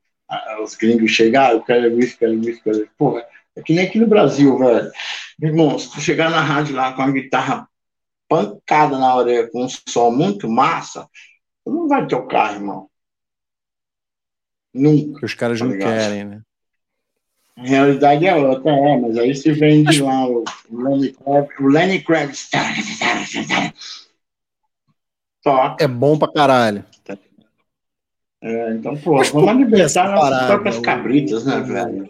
[0.63, 2.91] os gringos chegam, ah, eu quero isso, quero isso, quero isso.
[2.97, 3.23] Porra,
[3.55, 4.91] é que nem aqui no Brasil, velho.
[5.41, 7.69] Irmão, se tu chegar na rádio lá com a guitarra
[8.29, 11.09] pancada na orelha, com um som muito massa,
[11.65, 12.89] tu não vai tocar, irmão.
[14.75, 15.25] Nunca.
[15.25, 16.43] Os caras tá não querem, né?
[17.57, 22.01] A realidade é outra, é, mas aí se vende lá o, Lenny Kravitz, o Lenny
[22.03, 22.49] Kravitz
[25.81, 26.85] é bom pra caralho.
[28.41, 32.09] É, então, pô, Mas, vamos alimentar nossas próprias cabritas, né, velho?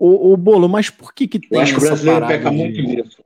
[0.00, 2.56] O, o Bolo, mas por que que tem Eu acho que o brasileiro peca de...
[2.56, 3.20] muito nisso.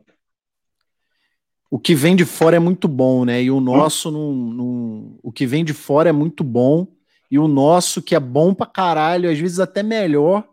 [1.71, 3.43] O que vem de fora é muito bom, né?
[3.43, 4.53] E o nosso, hum?
[4.55, 6.87] não, o que vem de fora é muito bom.
[7.31, 10.49] E o nosso, que é bom pra caralho, às vezes até melhor,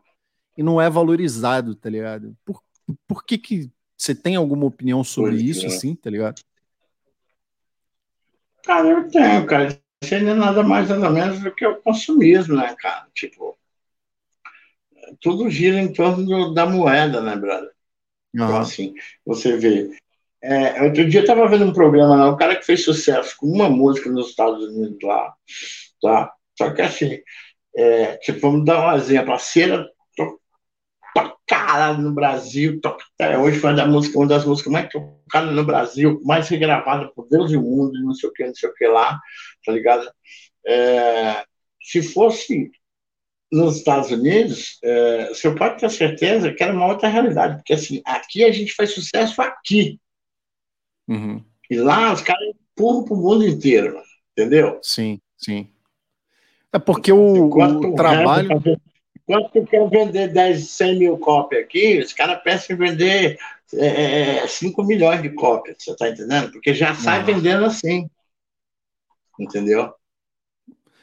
[0.57, 2.35] e não é valorizado, tá ligado?
[2.43, 2.61] Por,
[3.07, 5.67] por que que você tem alguma opinião sobre pois isso, é.
[5.67, 6.41] assim, tá ligado?
[8.63, 9.79] Cara, eu tenho, cara.
[10.03, 13.07] Isso ainda é nada mais, nada menos do que o consumismo, né, cara?
[13.13, 13.57] Tipo,
[15.19, 17.71] tudo gira em torno do, da moeda, né, brother?
[18.33, 18.45] Uhum.
[18.45, 18.93] Então, assim,
[19.25, 19.89] você vê.
[20.41, 23.47] É, outro dia eu estava vendo um programa lá, o cara que fez sucesso com
[23.47, 25.33] uma música nos Estados Unidos lá,
[26.01, 26.33] tá?
[26.57, 27.19] Só que assim,
[27.75, 29.85] é, tipo, vamos dar um exemplo, a cera
[31.13, 35.53] pra caralho no Brasil, toca até hoje foi uma, música, uma das músicas mais tocadas
[35.53, 38.69] no Brasil, mais regravada por Deus e o mundo, não sei o que, não sei
[38.69, 39.19] o que lá,
[39.65, 40.09] tá ligado?
[40.65, 41.43] É,
[41.81, 42.71] se fosse
[43.51, 48.01] nos Estados Unidos, é, você pode ter certeza que era uma outra realidade, porque assim,
[48.05, 49.99] aqui a gente faz sucesso aqui.
[51.07, 51.43] Uhum.
[51.69, 53.99] E lá os caras empurram para o mundo inteiro,
[54.31, 54.79] entendeu?
[54.83, 55.71] Sim, sim.
[56.71, 58.49] É porque o, o trabalho.
[59.27, 63.39] Enquanto tu quer vender 10, 100 mil cópias aqui, os caras pensam em vender
[63.73, 66.51] é, 5 é, milhões de cópias, você está entendendo?
[66.51, 68.09] Porque já sai vendendo assim.
[69.39, 69.93] Entendeu?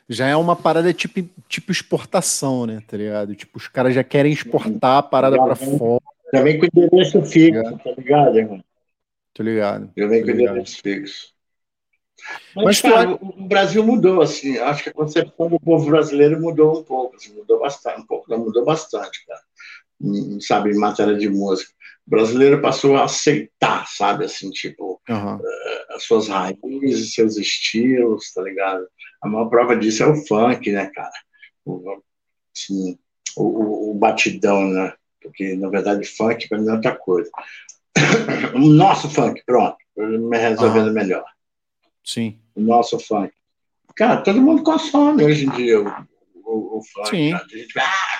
[0.08, 2.82] Já é uma parada tipo, tipo exportação, né?
[2.86, 3.34] Tá ligado?
[3.34, 6.02] Tipo, os caras já querem exportar a parada para fora.
[6.32, 8.64] Já vem com endereço fixo, tá ligado, irmão?
[9.34, 9.90] Tô ligado.
[9.96, 11.36] Já vem com endereço fixo.
[12.54, 14.58] Mas, Mas cara, o Brasil mudou, assim.
[14.58, 18.30] Acho que a concepção do povo brasileiro mudou um pouco, assim, mudou bastante, um pouco,
[18.30, 19.40] não mudou bastante, cara.
[20.40, 21.70] Sabe, em matéria de música.
[22.06, 25.36] O brasileiro passou a aceitar, sabe, assim, tipo, uhum.
[25.36, 25.42] uh,
[25.90, 28.86] as suas raízes, seus estilos, tá ligado?
[29.22, 31.12] A maior prova disso é o funk, né, cara?
[31.64, 32.02] O,
[32.54, 32.98] assim,
[33.36, 34.92] o, o, batidão, né?
[35.20, 37.30] Porque, na verdade, funk para mim é outra coisa.
[38.54, 40.92] o nosso funk, pronto, me resolvendo uhum.
[40.92, 41.24] melhor.
[42.04, 42.38] Sim.
[42.54, 43.32] O nosso funk.
[43.96, 45.88] Cara, todo mundo consome hoje em dia o,
[46.44, 47.10] o, o funk.
[47.10, 47.30] Sim.
[47.32, 47.44] Cara.
[47.44, 48.16] A gente, ah,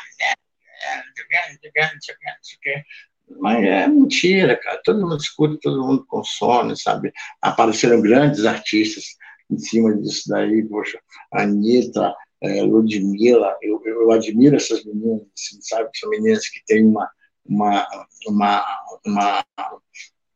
[3.38, 4.80] mas é mentira, cara.
[4.84, 7.12] Todo mundo escuta, todo mundo consome, sabe?
[7.42, 9.16] Apareceram grandes artistas
[9.51, 10.99] em cima disso daí, poxa,
[11.32, 15.88] Anitta, é, Ludmilla, eu, eu admiro essas meninas, assim, sabe?
[15.94, 17.09] São meninas que têm uma,
[17.44, 17.88] uma,
[18.26, 18.64] uma,
[19.07, 19.44] uma,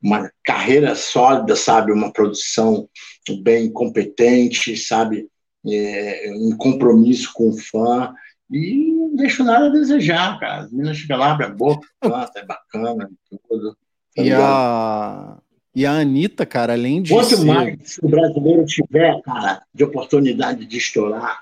[0.03, 1.93] uma carreira sólida, sabe?
[1.93, 2.89] Uma produção
[3.43, 5.29] bem competente, sabe?
[5.67, 8.15] É, um compromisso com o fã
[8.51, 10.65] e não deixo nada a desejar, cara.
[10.65, 13.11] As meninas chegam lá, abrem a boca, canta, é bacana,
[13.49, 13.77] tudo.
[14.17, 15.39] Tá e a,
[15.81, 17.11] e a Anitta, cara, além de.
[17.15, 17.45] Quanto ser...
[17.47, 21.41] mais o brasileiro tiver, cara, de oportunidade de estourar,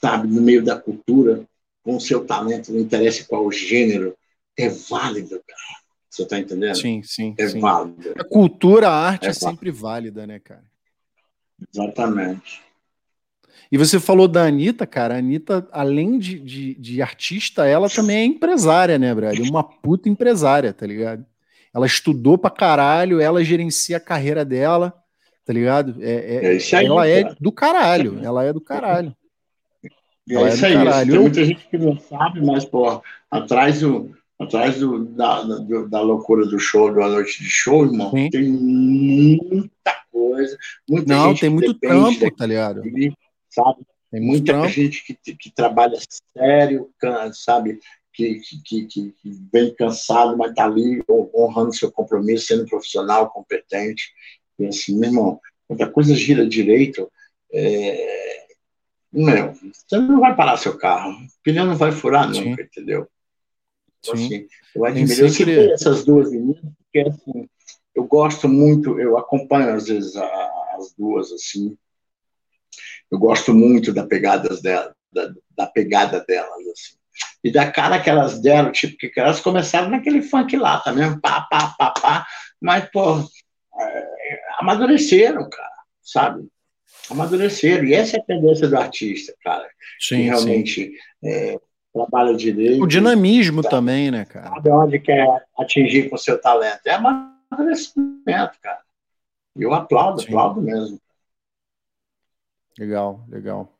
[0.00, 1.44] sabe, no meio da cultura,
[1.84, 4.16] com o seu talento, não interessa qual o gênero,
[4.58, 5.76] é válido, cara.
[6.10, 6.76] Você está entendendo?
[6.76, 7.36] Sim, sim.
[7.38, 7.60] É sim.
[7.60, 8.12] válido.
[8.18, 10.64] A cultura, a arte é, é sempre válida, né, cara?
[11.72, 12.60] Exatamente.
[13.70, 15.14] E você falou da Anitta, cara.
[15.14, 19.38] A Anitta, além de, de, de artista, ela também é empresária, né, Brad?
[19.38, 21.24] Uma puta empresária, tá ligado?
[21.76, 24.94] Ela estudou pra caralho, ela gerencia a carreira dela,
[25.44, 25.96] tá ligado?
[26.00, 29.14] É, é, é aí, ela é do caralho, ela é do caralho.
[29.84, 31.12] É ela é isso é aí, caralho.
[31.12, 36.00] tem muita gente que não sabe, mas, pô, atrás do, atrás do, da, do, da
[36.00, 38.30] loucura do show, da noite de show, irmão, Sim.
[38.30, 40.56] tem muita coisa.
[40.88, 42.80] Muita não, tem muito trampo, tá ligado?
[43.50, 43.86] Sabe?
[44.10, 45.98] Tem muita gente que, que trabalha
[46.34, 46.88] sério,
[47.34, 47.78] sabe?
[48.16, 49.14] Que, que, que,
[49.52, 51.02] vem cansado, mas está ali
[51.34, 54.10] honrando seu compromisso, sendo profissional, competente.
[54.58, 57.12] E assim, meu irmão, quando a coisa gira direito,
[57.52, 58.46] é...
[59.12, 62.50] meu, você não vai parar seu carro, o pneu não vai furar Sim.
[62.50, 63.06] nunca, entendeu?
[64.00, 65.20] Então, assim, eu admiro.
[65.20, 67.48] Eu citei essas duas meninas, porque assim,
[67.94, 71.76] eu gosto muito, eu acompanho às vezes a, as duas, assim,
[73.10, 76.96] eu gosto muito da pegada dela, da, da pegada delas, assim
[77.42, 81.20] e da cara que elas deram, tipo, que elas começaram naquele funk lá, tá mesmo?
[81.20, 82.26] Pá, pá, pá, pá.
[82.60, 83.20] Mas, pô,
[83.78, 86.48] é, amadureceram, cara, sabe?
[87.10, 87.84] Amadureceram.
[87.84, 89.68] E essa é a tendência do artista, cara.
[90.00, 90.92] Sim, que realmente
[91.24, 91.58] é,
[91.92, 92.82] trabalha direito.
[92.82, 93.74] O dinamismo sabe?
[93.74, 94.48] também, né, cara?
[94.48, 95.26] Sabe onde quer
[95.58, 96.80] atingir com o seu talento.
[96.86, 98.80] É amadurecimento, cara.
[99.56, 100.28] E eu aplaudo, sim.
[100.28, 101.00] aplaudo mesmo.
[102.78, 103.75] Legal, legal.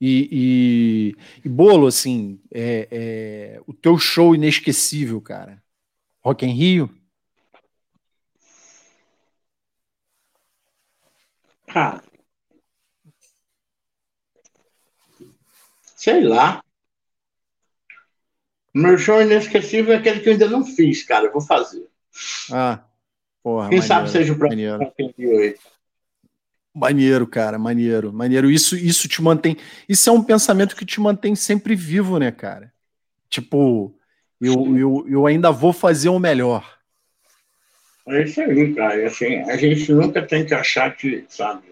[0.00, 5.62] E, e, e Bolo, assim, é, é, o teu show inesquecível, cara.
[6.22, 6.94] Rock em Rio?
[11.66, 12.02] Cara,
[15.98, 16.62] sei lá.
[18.72, 21.26] Meu show inesquecível é aquele que eu ainda não fiz, cara.
[21.26, 21.88] Eu vou fazer.
[22.52, 22.84] Ah,
[23.42, 23.68] porra.
[23.68, 24.62] Quem maneiro, sabe seja o próximo
[26.74, 28.50] Maneiro, cara, maneiro, maneiro.
[28.50, 29.56] Isso, isso te mantém.
[29.88, 32.72] Isso é um pensamento que te mantém sempre vivo, né, cara?
[33.28, 33.94] Tipo,
[34.40, 36.78] eu, eu, eu ainda vou fazer o melhor.
[38.06, 39.06] É isso aí, cara.
[39.06, 41.62] Assim, a gente nunca tem que achar que, sabe,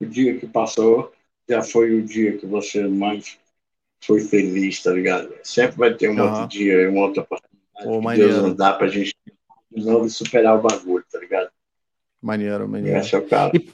[0.00, 1.12] o dia que passou
[1.48, 3.38] já foi o dia que você mais
[4.04, 5.32] foi feliz, tá ligado?
[5.42, 6.32] Sempre vai ter um uhum.
[6.32, 9.14] outro dia, uma outra oportunidade Pô, que Deus não dá pra gente
[9.70, 11.50] de novo superar o bagulho, tá ligado?
[12.22, 12.98] Maneiro, maneiro.
[12.98, 13.52] Esse é o cara.
[13.54, 13.68] E,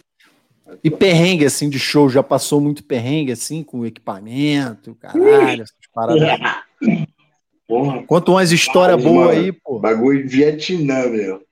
[0.83, 6.29] e perrengue, assim, de show, já passou muito perrengue, assim, com equipamento, caralho, essas paradas.
[7.67, 9.79] Porra, Conta umas histórias boas aí, pô.
[9.79, 11.43] Bagulho Vietnã, meu.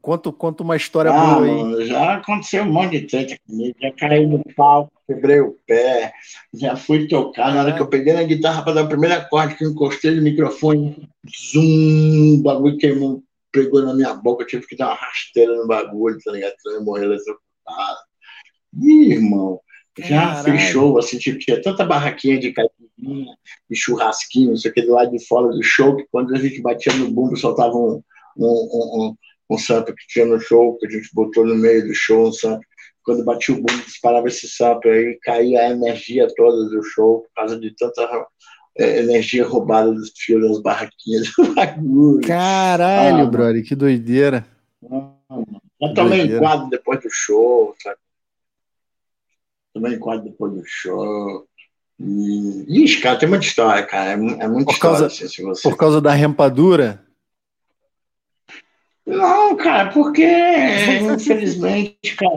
[0.00, 1.86] Conta, conta uma história ah, boa aí.
[1.86, 3.76] Já aconteceu um monte de treta comigo.
[3.82, 6.12] Já caí no palco, quebrei o pé.
[6.54, 7.52] Já fui tocar.
[7.52, 10.12] Na hora que eu peguei na guitarra para dar o primeiro acorde, que eu encostei
[10.12, 11.08] no microfone,
[11.52, 14.44] zum, o bagulho queimou, pegou na minha boca.
[14.44, 16.54] Eu tive que dar uma rasteira no bagulho, tá ligado?
[16.66, 17.08] Eu morrer
[18.82, 19.60] Ih, irmão,
[19.98, 23.34] já fechou, assim, tipo, tinha tanta barraquinha de caipirinha
[23.70, 26.92] e churrasquinho, isso aqui do lado de fora do show, que quando a gente batia
[26.94, 28.02] no bumbo, soltava um,
[28.36, 29.16] um, um,
[29.50, 32.32] um sample que tinha no show, que a gente botou no meio do show, um
[32.32, 32.66] sample.
[33.02, 37.30] Quando batia o bumbo, disparava esse sample aí, caía a energia toda do show, por
[37.34, 38.26] causa de tanta
[38.78, 42.26] é, energia roubada dos fios das barraquinhas do bagulho.
[42.26, 44.46] Caralho, ah, brother, que doideira.
[45.80, 47.98] Eu também enquadro depois do show, sabe?
[49.74, 51.46] Também enquadro depois do show.
[51.98, 54.10] E, ixi, cara, tem muita história, cara.
[54.10, 54.98] É, é muita por história.
[55.00, 55.62] Causa, assim, você...
[55.62, 57.04] Por causa da rempadura?
[59.06, 60.26] Não, cara, porque
[61.00, 62.34] infelizmente, cara,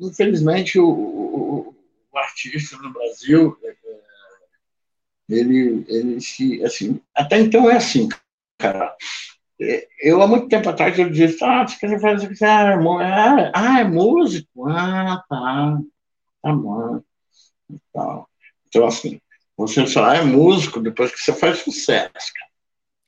[0.00, 1.74] infelizmente o, o,
[2.12, 4.00] o artista no Brasil, é, é,
[5.28, 8.08] ele, ele se, assim, até então é assim,
[8.58, 8.96] cara.
[9.60, 12.44] É, eu, há muito tempo atrás, eu dizia, ah, você quer fazer isso?
[12.44, 14.68] Ah, é, ah, é músico?
[14.68, 15.78] Ah, tá,
[16.42, 17.00] tá bom.
[17.70, 18.26] Então,
[18.68, 19.20] então, assim,
[19.56, 22.50] você só é músico depois que você faz sucesso, cara.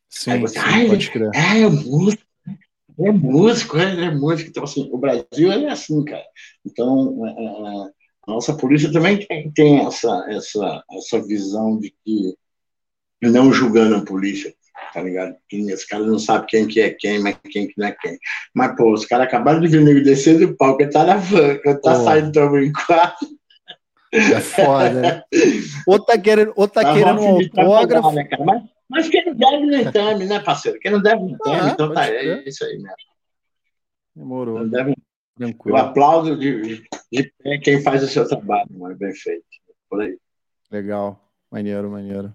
[0.09, 1.31] Sim, você, sim, ah, pode crer.
[1.35, 2.27] Ah, é músico
[2.99, 4.51] é músico, é, é músico.
[4.51, 6.25] Então, assim, o Brasil é assim, cara.
[6.65, 7.91] Então, é, é,
[8.27, 12.35] a nossa polícia também tem, tem essa, essa, essa visão de que,
[13.23, 14.55] não julgando a polícia,
[14.93, 15.37] tá ligado?
[15.53, 18.19] Os caras não sabem quem que é quem, mas quem que não é quem.
[18.55, 21.59] Mas, pô, os caras acabaram de ver nego descer do palco, ele tá na van,
[21.59, 22.05] tá pô.
[22.05, 23.29] saindo do quatro.
[24.13, 25.23] É foda, né?
[25.87, 28.13] Ou tá querendo, ou tá, tá querendo um autógrafo.
[28.13, 28.45] Né, cara?
[28.45, 30.79] Mas, mas quem não deve não teme, né, parceiro?
[30.79, 32.97] Quem não deve não teme, ah, então tá, é isso aí mesmo.
[34.15, 34.61] Demorou.
[34.61, 34.95] Não deve...
[35.37, 35.77] Tranquilo.
[35.77, 36.83] Eu aplaudo de,
[37.13, 39.45] de, de quem faz o seu trabalho, mano, bem feito.
[39.91, 40.17] Por aí.
[40.71, 41.21] Legal,
[41.51, 42.33] maneiro, maneiro.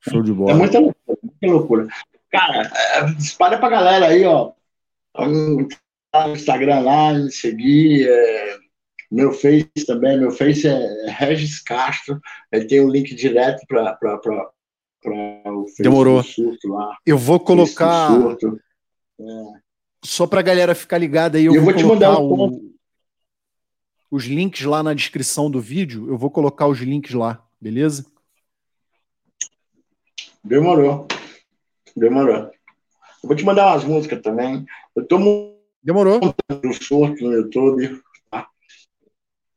[0.00, 0.52] Show de bola.
[0.52, 1.88] É muita loucura, muita loucura.
[2.30, 4.52] Cara, é, espalha pra galera aí, ó.
[5.16, 5.68] No
[6.32, 8.08] Instagram lá, me seguir.
[8.08, 8.58] É,
[9.10, 12.20] meu Face também, meu Face é Regis Castro.
[12.52, 13.98] Ele tem o um link direto para
[15.04, 16.22] o Demorou.
[16.22, 16.96] Surto lá.
[17.06, 18.10] Eu vou colocar.
[19.20, 19.24] É.
[20.04, 22.72] Só para a galera ficar ligada aí, eu, eu vou, vou te mandar o...
[24.10, 26.08] os links lá na descrição do vídeo.
[26.08, 28.06] Eu vou colocar os links lá, beleza?
[30.44, 31.06] Demorou.
[31.96, 32.50] Demorou.
[33.22, 34.64] Eu vou te mandar umas músicas também.
[34.94, 35.18] Eu tô
[35.82, 36.20] Demorou.
[36.62, 38.00] no surto no YouTube.
[38.30, 38.48] Tá?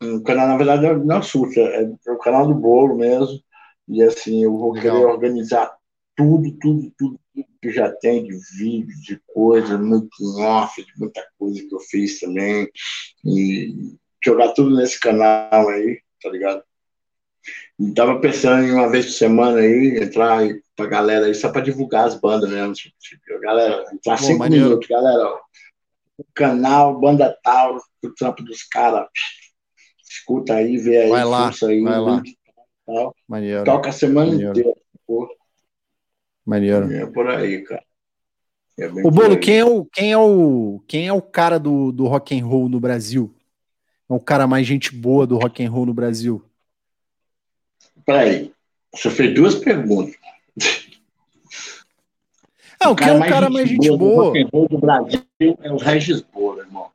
[0.02, 3.40] O canal, na verdade, não é surto, é o canal do bolo mesmo.
[3.88, 4.96] E assim, eu vou Legal.
[4.96, 5.76] querer organizar
[6.16, 10.10] tudo, tudo, tudo, tudo, que já tem de vídeo, de coisa, muito
[10.40, 12.70] off, de muita coisa que eu fiz também.
[13.26, 16.64] E jogar tudo nesse canal aí, tá ligado?
[17.82, 21.62] E tava pensando em uma vez por semana aí, entrar pra galera aí, só pra
[21.62, 22.74] divulgar as bandas mesmo.
[22.74, 24.66] Tipo, tipo galera, entrar Pô, cinco maneiro.
[24.66, 25.40] minutos, galera, ó,
[26.20, 29.08] o canal, banda tal, o trampo dos caras.
[30.08, 32.24] Escuta aí, vê aí, vai lá, aí, vai lá.
[32.86, 33.16] Tal.
[33.28, 33.64] Maneiro.
[33.64, 34.52] Toca a semana Maneiro.
[34.52, 34.78] inteira.
[35.08, 35.28] Pô.
[36.46, 36.94] Maneiro.
[36.94, 37.84] É por aí, cara.
[38.78, 42.06] É o Bolo, quem é o, quem é o, quem é o cara do, do
[42.06, 43.34] rock and roll no Brasil?
[44.08, 46.44] É o cara mais gente boa do rock and roll no Brasil?
[48.06, 48.52] Peraí,
[48.94, 50.16] você fez duas perguntas.
[52.84, 54.32] Não, quem é o cara mais gente boa?
[54.32, 54.38] boa?
[54.38, 55.24] and roll do Brasil
[55.62, 56.90] é o Regis Bola, irmão.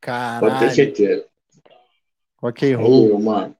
[0.00, 0.40] Caralho.
[0.40, 1.24] Pode ter certeza.
[2.76, 3.08] Roll.
[3.08, 3.56] Eu, mano.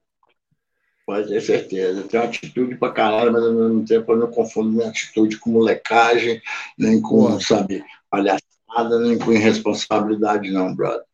[1.06, 2.00] Pode ter certeza.
[2.00, 5.50] Eu tenho atitude pra caralho, mas ao mesmo tempo eu não confundo minha atitude com
[5.50, 6.42] molecagem,
[6.78, 11.04] nem com, sabe, palhaçada, nem com irresponsabilidade, não, brother.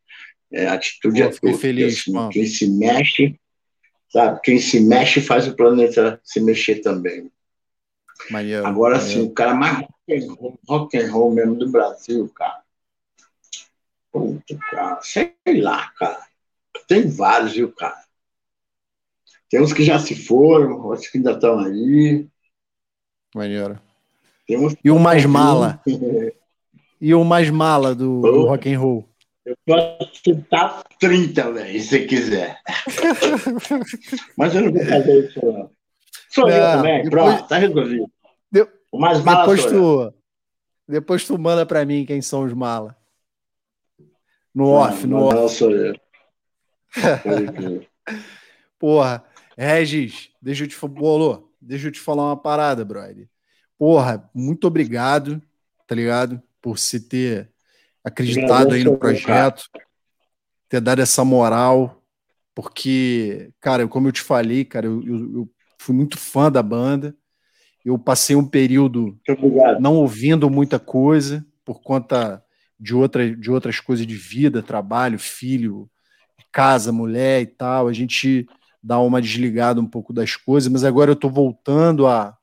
[0.52, 1.58] É, atitude Pô, é tudo.
[1.58, 3.38] Feliz, assim, quem se mexe,
[4.10, 4.40] sabe?
[4.42, 7.30] Quem se mexe faz o planeta se mexer também.
[8.30, 12.28] Maneiro, Agora sim, o cara mais rock and, roll, rock and roll mesmo do Brasil,
[12.34, 12.62] cara.
[14.12, 16.26] Puta, cara, sei lá, cara.
[16.86, 18.04] Tem vários, viu, cara?
[19.48, 22.28] Tem uns que já se foram, outros que ainda estão aí.
[23.34, 23.80] Maneiro.
[24.84, 25.80] E o mais mala?
[27.00, 29.09] e o mais mala do, do rock and roll?
[29.44, 32.60] Eu posso citar 30, velho, se quiser.
[34.36, 35.70] Mas eu não vou fazer isso, não.
[36.28, 37.10] Sou não, eu também, depois...
[37.10, 38.10] pronto, tá resolvido.
[38.52, 38.68] De...
[38.92, 40.14] O mais mala depois tu...
[40.86, 42.96] Depois tu manda pra mim quem são os mala.
[44.54, 45.34] No não, off, no off.
[45.36, 45.94] Não, sou eu.
[48.78, 49.24] Porra,
[49.56, 51.40] Regis, deixa eu te falar.
[51.60, 53.28] Deixa eu te falar uma parada, brother.
[53.78, 55.40] Porra, muito obrigado,
[55.86, 56.42] tá ligado?
[56.60, 57.50] Por se ter
[58.04, 59.64] acreditado aí no projeto,
[60.68, 62.02] ter dado essa moral,
[62.54, 67.14] porque, cara, como eu te falei, cara, eu, eu, eu fui muito fã da banda.
[67.84, 69.18] Eu passei um período
[69.80, 72.44] não ouvindo muita coisa por conta
[72.78, 75.90] de, outra, de outras coisas de vida, trabalho, filho,
[76.52, 77.88] casa, mulher e tal.
[77.88, 78.46] A gente
[78.82, 82.36] dá uma desligada um pouco das coisas, mas agora eu estou voltando a,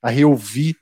[0.00, 0.76] a reouvir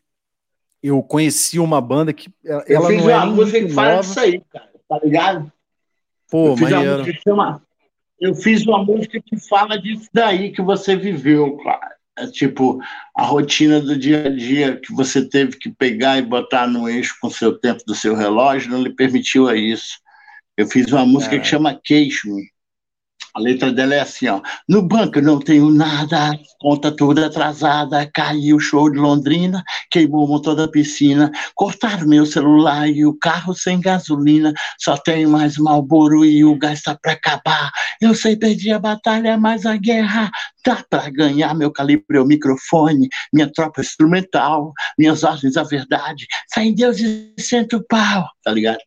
[0.82, 4.20] eu conheci uma banda que ela eu fiz não é uma música que fala disso
[4.20, 5.52] aí, cara, tá ligado?
[6.30, 6.68] Pô, eu fiz,
[7.22, 7.62] chama...
[8.20, 11.96] eu fiz uma música que fala disso daí que você viveu, cara.
[12.16, 12.80] É tipo
[13.14, 17.16] a rotina do dia a dia que você teve que pegar e botar no eixo
[17.20, 20.00] com o seu tempo do seu relógio não lhe permitiu a isso.
[20.56, 22.50] Eu fiz uma música que chama Queixo-me
[23.34, 24.40] a letra dela é assim, ó.
[24.68, 30.28] No banco não tenho nada, conta toda atrasada, caiu o show de Londrina, queimou o
[30.28, 36.24] motor da piscina, cortaram meu celular e o carro sem gasolina, só tenho mais Malboro
[36.24, 37.70] e o gás tá pra acabar.
[38.00, 40.30] Eu sei perdi a batalha, mas a guerra
[40.64, 41.54] dá pra ganhar.
[41.54, 46.26] Meu calibre é o microfone, minha tropa instrumental, minhas ordens a verdade.
[46.52, 48.78] Fé em Deus e sento pau, tá ligado?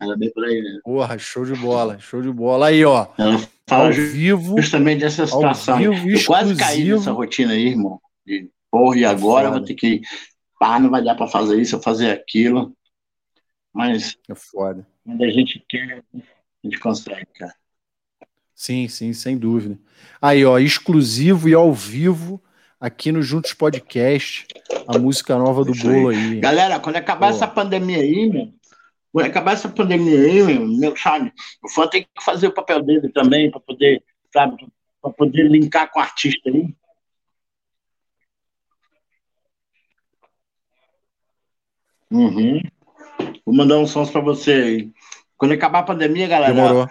[0.00, 0.80] Ela bem por aí, né?
[0.84, 2.68] Porra, show de bola, show de bola.
[2.68, 3.08] Aí, ó.
[3.18, 3.38] Ela
[3.68, 5.78] fala ao vivo, justamente dessa situação.
[5.78, 8.00] Vivo, eu quase caí nessa rotina aí, irmão.
[8.24, 10.00] De, porra, e agora é vou ter que.
[10.58, 12.72] Pá, não vai dar para fazer isso, ou fazer aquilo.
[13.72, 14.16] Mas.
[14.28, 14.86] É foda.
[15.04, 16.18] Quando a gente quer, a
[16.62, 17.54] gente consegue, cara.
[18.54, 19.78] Sim, sim, sem dúvida.
[20.20, 22.42] Aí, ó, exclusivo e ao vivo
[22.80, 24.46] aqui no Juntos Podcast,
[24.86, 26.40] a música nova do Bolo aí.
[26.40, 27.36] Galera, quando acabar Pô.
[27.36, 28.52] essa pandemia aí, meu,
[29.12, 31.32] quando acabar essa pandemia aí, meu, sabe,
[31.62, 34.02] o fã tem que fazer o papel dele também, para poder,
[34.32, 34.66] sabe,
[35.00, 36.74] para poder linkar com o artista aí.
[42.10, 42.60] Uhum.
[43.44, 44.92] Vou mandar uns sons para você aí.
[45.38, 46.88] Quando acabar a pandemia, galera, Demorou.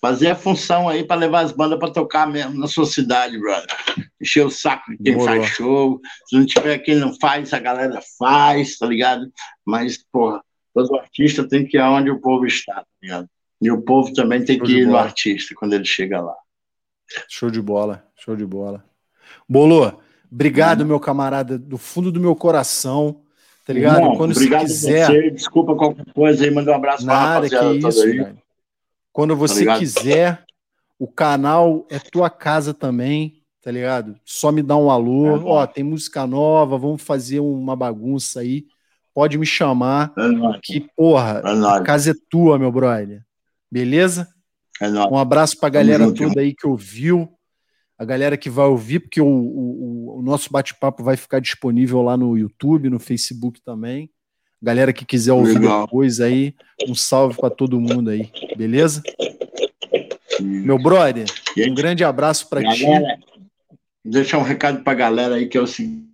[0.00, 3.68] fazer a função aí para levar as bandas para tocar mesmo na sua cidade, brother.
[4.20, 5.36] Encher o saco de quem Demorou.
[5.36, 6.00] faz show.
[6.26, 9.32] Se não tiver quem não faz, a galera faz, tá ligado?
[9.64, 10.43] Mas, porra,
[10.74, 13.28] todo artista tem que ir aonde o povo está, tá ligado?
[13.62, 16.34] E o povo também tem show que ir no artista quando ele chega lá.
[17.30, 18.84] Show de bola, show de bola.
[19.48, 19.92] Bolô,
[20.30, 20.86] obrigado, hum.
[20.88, 23.22] meu camarada, do fundo do meu coração.
[23.64, 24.16] Tá ligado?
[24.18, 25.06] Quando você quiser.
[25.06, 28.34] Você, desculpa qualquer coisa aí, manda um abraço Nada, pra que isso, aí.
[29.10, 30.44] Quando tá você tá quiser,
[30.98, 34.18] o canal é tua casa também, tá ligado?
[34.24, 35.36] Só me dá um alô.
[35.36, 38.66] É Ó, tem música nova, vamos fazer uma bagunça aí
[39.14, 40.12] pode me chamar.
[40.18, 43.22] É que, porra, é a casa é tua, meu brother.
[43.70, 44.28] Beleza?
[44.80, 47.28] É um abraço pra galera toda aí que ouviu,
[47.96, 52.16] a galera que vai ouvir, porque o, o, o nosso bate-papo vai ficar disponível lá
[52.16, 54.10] no YouTube, no Facebook também.
[54.60, 55.84] Galera que quiser ouvir Legal.
[55.84, 56.54] depois aí,
[56.88, 59.02] um salve para todo mundo aí, beleza?
[60.40, 61.26] Meu brother,
[61.56, 62.86] um grande abraço para ti.
[64.04, 66.13] Deixa um recado para a galera aí que é o seguinte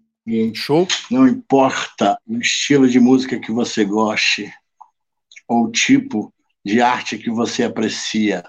[0.54, 0.86] Show.
[1.10, 4.52] Não importa o estilo de música que você goste
[5.48, 6.32] ou o tipo
[6.64, 8.44] de arte que você aprecia,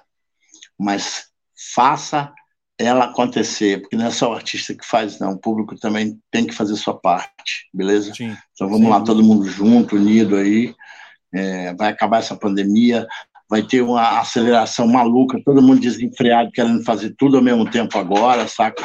[0.78, 1.32] mas
[1.74, 2.34] faça
[2.78, 5.34] ela acontecer, porque não é só o artista que faz, não.
[5.34, 8.14] O público também tem que fazer sua parte, beleza?
[8.14, 8.36] Sim.
[8.54, 8.90] Então vamos Sim.
[8.90, 10.74] lá, todo mundo junto, unido aí.
[11.34, 13.08] É, vai acabar essa pandemia,
[13.50, 18.48] vai ter uma aceleração maluca, todo mundo desenfreado, querendo fazer tudo ao mesmo tempo agora,
[18.48, 18.84] saca?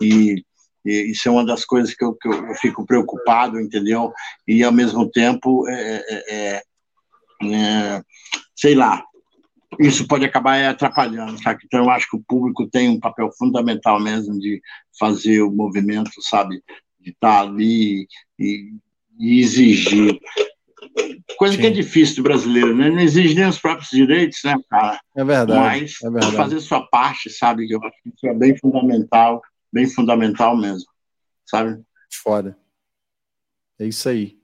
[0.00, 0.42] E
[0.84, 4.12] e isso é uma das coisas que eu, que eu fico preocupado, entendeu?
[4.46, 6.62] E, ao mesmo tempo, é, é, é,
[7.42, 8.02] é
[8.54, 9.02] sei lá,
[9.80, 11.62] isso pode acabar atrapalhando, sabe?
[11.64, 14.60] Então, eu acho que o público tem um papel fundamental mesmo de
[14.98, 16.62] fazer o movimento, sabe?
[17.00, 18.06] De estar ali
[18.38, 18.72] e,
[19.18, 20.18] e exigir.
[21.38, 21.60] Coisa Sim.
[21.60, 22.90] que é difícil do brasileiro, né?
[22.90, 25.00] Não exige nem os próprios direitos, né, cara?
[25.16, 25.58] É verdade.
[25.58, 26.36] Mas é verdade.
[26.36, 27.68] fazer sua parte, sabe?
[27.68, 29.42] Eu acho que isso é bem fundamental
[29.74, 30.88] bem fundamental mesmo,
[31.44, 31.82] sabe?
[32.22, 32.56] Foda.
[33.78, 34.38] É isso aí.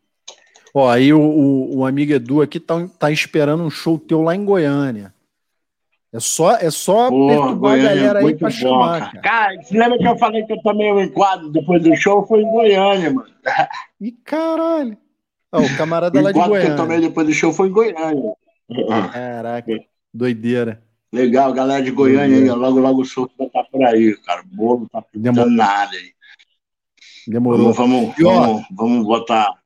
[0.75, 4.35] Ó, aí o, o, o amigo Edu aqui tá, tá esperando um show teu lá
[4.35, 5.15] em Goiânia.
[6.13, 9.23] É só, é só Pô, perturbar Goiânia, a galera aí pra bom, chamar, cara.
[9.23, 9.63] cara.
[9.63, 12.27] você lembra que eu falei que eu tomei um enquadro depois do show?
[12.27, 13.31] Foi em Goiânia, mano.
[14.01, 14.99] Ih, caralho.
[15.53, 16.67] o camarada o lá de Goiânia.
[16.67, 18.35] que eu tomei depois do show foi em Goiânia.
[19.13, 19.73] Caraca.
[20.13, 20.83] Doideira.
[21.13, 24.43] Legal, galera de Goiânia aí, logo, logo o show estar por aí, cara.
[24.43, 26.13] O bolo tá pintando na área aí.
[27.27, 27.73] Demorou.
[27.73, 29.61] Vamos, vamos, vamos, vamos botar.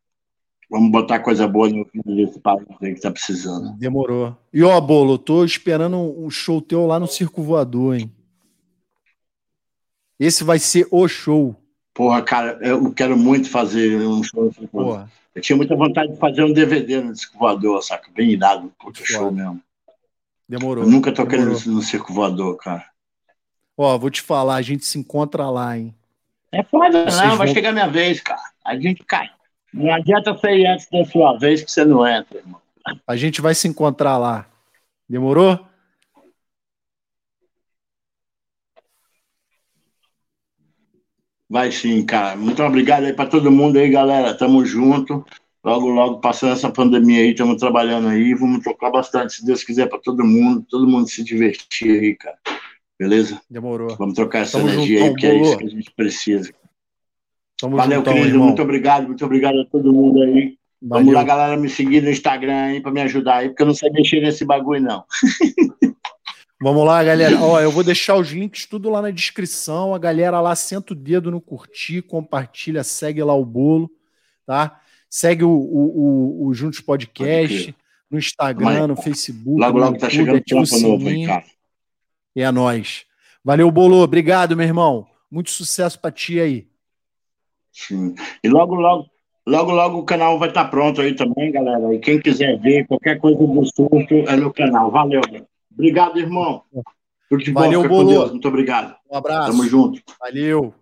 [0.71, 3.77] Vamos botar coisa boa no desse país aí que tá precisando.
[3.77, 4.35] Demorou.
[4.53, 8.11] E ó, Bolo, tô esperando um show teu lá no Circo Voador, hein?
[10.19, 11.55] Esse vai ser o show.
[11.93, 14.51] Porra, cara, eu quero muito fazer um show.
[14.73, 15.13] Porra.
[15.35, 18.11] Eu tinha muita vontade de fazer um DVD no Circo Voador, saca?
[18.13, 19.61] Bem irado, puta show mesmo.
[20.49, 20.85] Demorou.
[20.85, 22.85] Eu nunca toquei no, no Circo Voador, cara.
[23.77, 25.95] Ó, vou te falar, a gente se encontra lá, hein?
[26.53, 27.39] É foda, Vocês não, vão...
[27.39, 28.41] vai chegar minha vez, cara.
[28.65, 29.29] A gente cai.
[29.73, 32.61] Não adianta você ir antes da sua vez que você não entra, irmão.
[33.07, 34.47] A gente vai se encontrar lá.
[35.09, 35.59] Demorou?
[41.49, 42.37] Vai sim, cara.
[42.37, 44.37] Muito obrigado aí para todo mundo aí, galera.
[44.37, 45.25] Tamo junto.
[45.65, 48.35] Logo, logo, passando essa pandemia aí, estamos trabalhando aí.
[48.35, 50.67] Vamos tocar bastante, se Deus quiser, para todo mundo.
[50.69, 52.37] Todo mundo se divertir aí, cara.
[52.99, 53.41] Beleza?
[53.49, 53.97] Demorou.
[53.97, 56.53] Vamos trocar essa Tamo energia juntão, aí, que é isso que a gente precisa.
[57.59, 58.35] Tamo Valeu, juntão, querido.
[58.35, 58.47] Irmão.
[58.49, 59.07] Muito obrigado.
[59.07, 60.59] Muito obrigado a todo mundo aí.
[60.83, 61.05] Valeu.
[61.07, 63.75] Vamos lá, galera, me seguir no Instagram aí para me ajudar aí, porque eu não
[63.75, 65.05] sei mexer nesse bagulho, não.
[66.61, 67.41] Vamos lá, galera.
[67.41, 69.95] Ó, eu vou deixar os links tudo lá na descrição.
[69.95, 73.91] A galera lá senta o dedo no curtir, compartilha, segue lá o bolo,
[74.47, 74.81] tá?
[75.15, 77.73] Segue o, o, o, o Juntos Podcast
[78.11, 79.61] no Instagram, no Facebook.
[79.61, 81.45] Logo, logo tá chegando o novo aí, cara.
[82.35, 83.07] E é nóis.
[83.45, 84.03] Valeu, Bolo.
[84.03, 85.07] Obrigado, meu irmão.
[85.31, 86.67] Muito sucesso pra ti aí.
[87.71, 88.17] Sim.
[88.43, 89.09] E logo, logo,
[89.47, 91.95] logo, logo o canal vai estar tá pronto aí também, galera.
[91.95, 94.91] E quem quiser ver qualquer coisa do surto é no canal.
[94.91, 95.21] Valeu.
[95.73, 96.65] Obrigado, irmão.
[97.31, 98.05] Tudo de Valeu, bom.
[98.05, 98.31] Bolo.
[98.31, 98.97] Muito obrigado.
[99.09, 99.53] Um abraço.
[99.53, 100.03] Tamo junto.
[100.19, 100.75] Valeu.